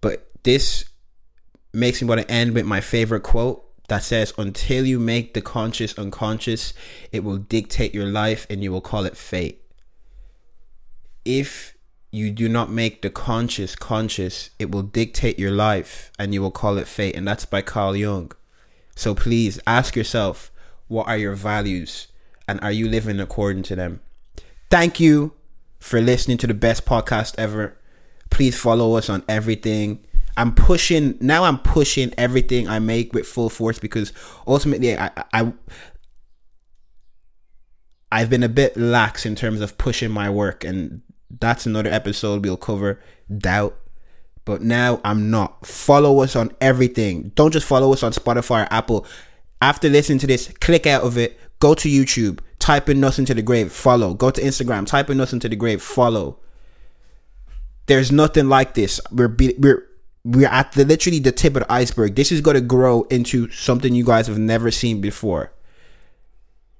But 0.00 0.30
this 0.44 0.84
makes 1.72 2.00
me 2.00 2.06
want 2.06 2.20
to 2.20 2.30
end 2.30 2.54
with 2.54 2.64
my 2.64 2.80
favorite 2.80 3.24
quote 3.24 3.64
that 3.88 4.04
says, 4.04 4.32
Until 4.38 4.86
you 4.86 5.00
make 5.00 5.34
the 5.34 5.42
conscious 5.42 5.98
unconscious, 5.98 6.72
it 7.10 7.24
will 7.24 7.38
dictate 7.38 7.92
your 7.92 8.06
life 8.06 8.46
and 8.48 8.62
you 8.62 8.70
will 8.70 8.80
call 8.80 9.04
it 9.04 9.16
fate. 9.16 9.60
If 11.38 11.76
you 12.10 12.30
do 12.30 12.48
not 12.48 12.70
make 12.70 13.02
the 13.02 13.10
conscious 13.10 13.76
conscious, 13.76 14.50
it 14.58 14.70
will 14.70 14.82
dictate 14.82 15.38
your 15.38 15.52
life 15.52 16.10
and 16.18 16.34
you 16.34 16.42
will 16.42 16.50
call 16.50 16.78
it 16.78 16.88
fate. 16.88 17.14
And 17.14 17.26
that's 17.28 17.44
by 17.44 17.62
Carl 17.62 17.94
Jung. 17.94 18.32
So 18.96 19.14
please 19.14 19.60
ask 19.66 19.94
yourself, 19.94 20.50
what 20.88 21.06
are 21.06 21.16
your 21.16 21.34
values? 21.34 22.08
and 22.50 22.60
are 22.62 22.72
you 22.72 22.88
living 22.88 23.20
according 23.20 23.62
to 23.62 23.76
them? 23.76 24.00
Thank 24.70 24.98
you 24.98 25.34
for 25.78 26.00
listening 26.00 26.36
to 26.38 26.48
the 26.48 26.54
best 26.54 26.84
podcast 26.84 27.36
ever. 27.38 27.78
Please 28.28 28.58
follow 28.58 28.96
us 28.96 29.08
on 29.08 29.22
everything. 29.28 30.04
I'm 30.36 30.52
pushing 30.52 31.16
now. 31.20 31.44
I'm 31.44 31.60
pushing 31.60 32.12
everything 32.18 32.68
I 32.68 32.80
make 32.80 33.12
with 33.12 33.28
full 33.28 33.50
force 33.50 33.78
because 33.78 34.12
ultimately, 34.48 34.98
I, 34.98 35.10
I 35.32 35.52
I've 38.10 38.30
been 38.30 38.42
a 38.42 38.48
bit 38.48 38.76
lax 38.76 39.24
in 39.24 39.36
terms 39.36 39.60
of 39.60 39.78
pushing 39.78 40.10
my 40.10 40.28
work, 40.28 40.64
and 40.64 41.02
that's 41.38 41.66
another 41.66 41.90
episode 41.90 42.44
we'll 42.44 42.56
cover. 42.56 43.00
Doubt, 43.36 43.76
but 44.44 44.62
now 44.62 45.00
I'm 45.04 45.30
not. 45.30 45.66
Follow 45.66 46.20
us 46.20 46.34
on 46.34 46.52
everything. 46.60 47.32
Don't 47.34 47.52
just 47.52 47.66
follow 47.66 47.92
us 47.92 48.02
on 48.02 48.12
Spotify 48.12 48.64
or 48.64 48.72
Apple. 48.72 49.06
After 49.62 49.88
listening 49.88 50.18
to 50.20 50.26
this, 50.26 50.48
click 50.60 50.86
out 50.86 51.02
of 51.02 51.16
it. 51.18 51.38
Go 51.60 51.74
to 51.74 51.88
YouTube, 51.88 52.40
type 52.58 52.88
in 52.88 53.00
Nothing 53.00 53.26
to 53.26 53.34
the 53.34 53.42
Grave, 53.42 53.70
follow. 53.70 54.14
Go 54.14 54.30
to 54.30 54.40
Instagram, 54.40 54.86
type 54.86 55.10
in 55.10 55.18
Nothing 55.18 55.40
to 55.40 55.48
the 55.48 55.56
Grave, 55.56 55.82
follow. 55.82 56.38
There's 57.86 58.10
nothing 58.10 58.48
like 58.48 58.74
this. 58.74 59.00
We're 59.10 59.28
be, 59.28 59.54
we're 59.58 59.86
we're 60.24 60.48
at 60.48 60.72
the 60.72 60.84
literally 60.84 61.18
the 61.18 61.32
tip 61.32 61.56
of 61.56 61.62
the 61.62 61.72
iceberg. 61.72 62.14
This 62.14 62.32
is 62.32 62.40
going 62.40 62.54
to 62.54 62.60
grow 62.60 63.02
into 63.04 63.50
something 63.50 63.94
you 63.94 64.04
guys 64.04 64.26
have 64.26 64.38
never 64.38 64.70
seen 64.70 65.00
before. 65.00 65.52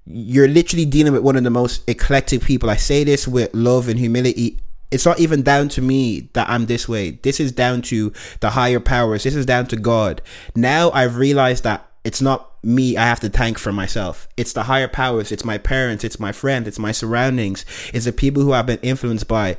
You're 0.07 0.49
literally 0.49 0.87
dealing 0.87 1.13
with 1.13 1.23
one 1.23 1.37
of 1.37 1.45
the 1.45 1.51
most 1.51 1.89
eclectic 1.89 2.43
people. 2.43 2.71
I 2.71 2.77
say 2.77 3.05
this 3.05 3.29
with 3.29 3.55
love 3.55 3.89
and 3.89 3.99
humility. 3.99 4.59
It's 4.91 5.07
not 5.07 5.21
even 5.21 5.43
down 5.43 5.69
to 5.71 5.83
me 5.83 6.31
that 6.33 6.49
I'm 6.49 6.67
this 6.67 6.89
way. 6.89 7.13
This 7.13 7.39
is 7.39 7.53
down 7.53 7.83
to 7.83 8.13
the 8.41 8.51
higher 8.51 8.81
powers. 8.81 9.23
This 9.23 9.37
is 9.37 9.47
down 9.47 9.67
to 9.67 9.77
God. 9.77 10.21
Now 10.57 10.91
I've 10.91 11.17
realized 11.17 11.63
that 11.65 11.87
it's 12.05 12.21
not 12.21 12.51
me 12.63 12.97
I 12.97 13.05
have 13.05 13.21
to 13.21 13.29
thank 13.29 13.59
for 13.59 13.73
myself. 13.73 14.29
It's 14.37 14.53
the 14.53 14.65
higher 14.65 14.89
powers, 14.89 15.33
it's 15.33 15.45
my 15.45 15.59
parents, 15.59 16.05
it's 16.05 16.21
my 16.21 16.33
friends, 16.33 16.69
it's 16.69 16.79
my 16.79 16.93
surroundings, 16.93 17.65
it's 17.93 18.05
the 18.05 18.13
people 18.13 18.43
who 18.43 18.53
I've 18.53 18.67
been 18.67 18.81
influenced 18.83 19.29
by. 19.29 19.57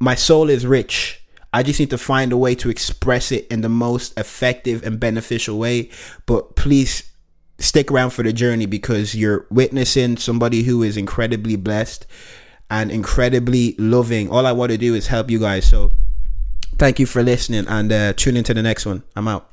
My 0.00 0.14
soul 0.14 0.48
is 0.48 0.66
rich. 0.66 1.22
I 1.52 1.62
just 1.62 1.80
need 1.80 1.90
to 1.90 1.98
find 1.98 2.32
a 2.32 2.36
way 2.36 2.54
to 2.56 2.68
express 2.68 3.32
it 3.32 3.46
in 3.48 3.62
the 3.62 3.68
most 3.68 4.18
effective 4.18 4.84
and 4.84 5.00
beneficial 5.00 5.58
way. 5.58 5.90
But 6.26 6.56
please 6.56 7.07
stick 7.58 7.90
around 7.90 8.10
for 8.10 8.22
the 8.22 8.32
journey 8.32 8.66
because 8.66 9.14
you're 9.14 9.46
witnessing 9.50 10.16
somebody 10.16 10.62
who 10.62 10.82
is 10.82 10.96
incredibly 10.96 11.56
blessed 11.56 12.06
and 12.70 12.90
incredibly 12.90 13.74
loving. 13.78 14.30
All 14.30 14.46
I 14.46 14.52
want 14.52 14.72
to 14.72 14.78
do 14.78 14.94
is 14.94 15.08
help 15.08 15.30
you 15.30 15.38
guys. 15.38 15.68
So 15.68 15.90
Thank 16.78 17.00
you 17.00 17.06
for 17.06 17.24
listening 17.24 17.66
and 17.66 17.90
uh, 17.90 18.12
tune 18.12 18.36
into 18.36 18.54
the 18.54 18.62
next 18.62 18.86
one. 18.86 19.02
I'm 19.16 19.26
out. 19.26 19.50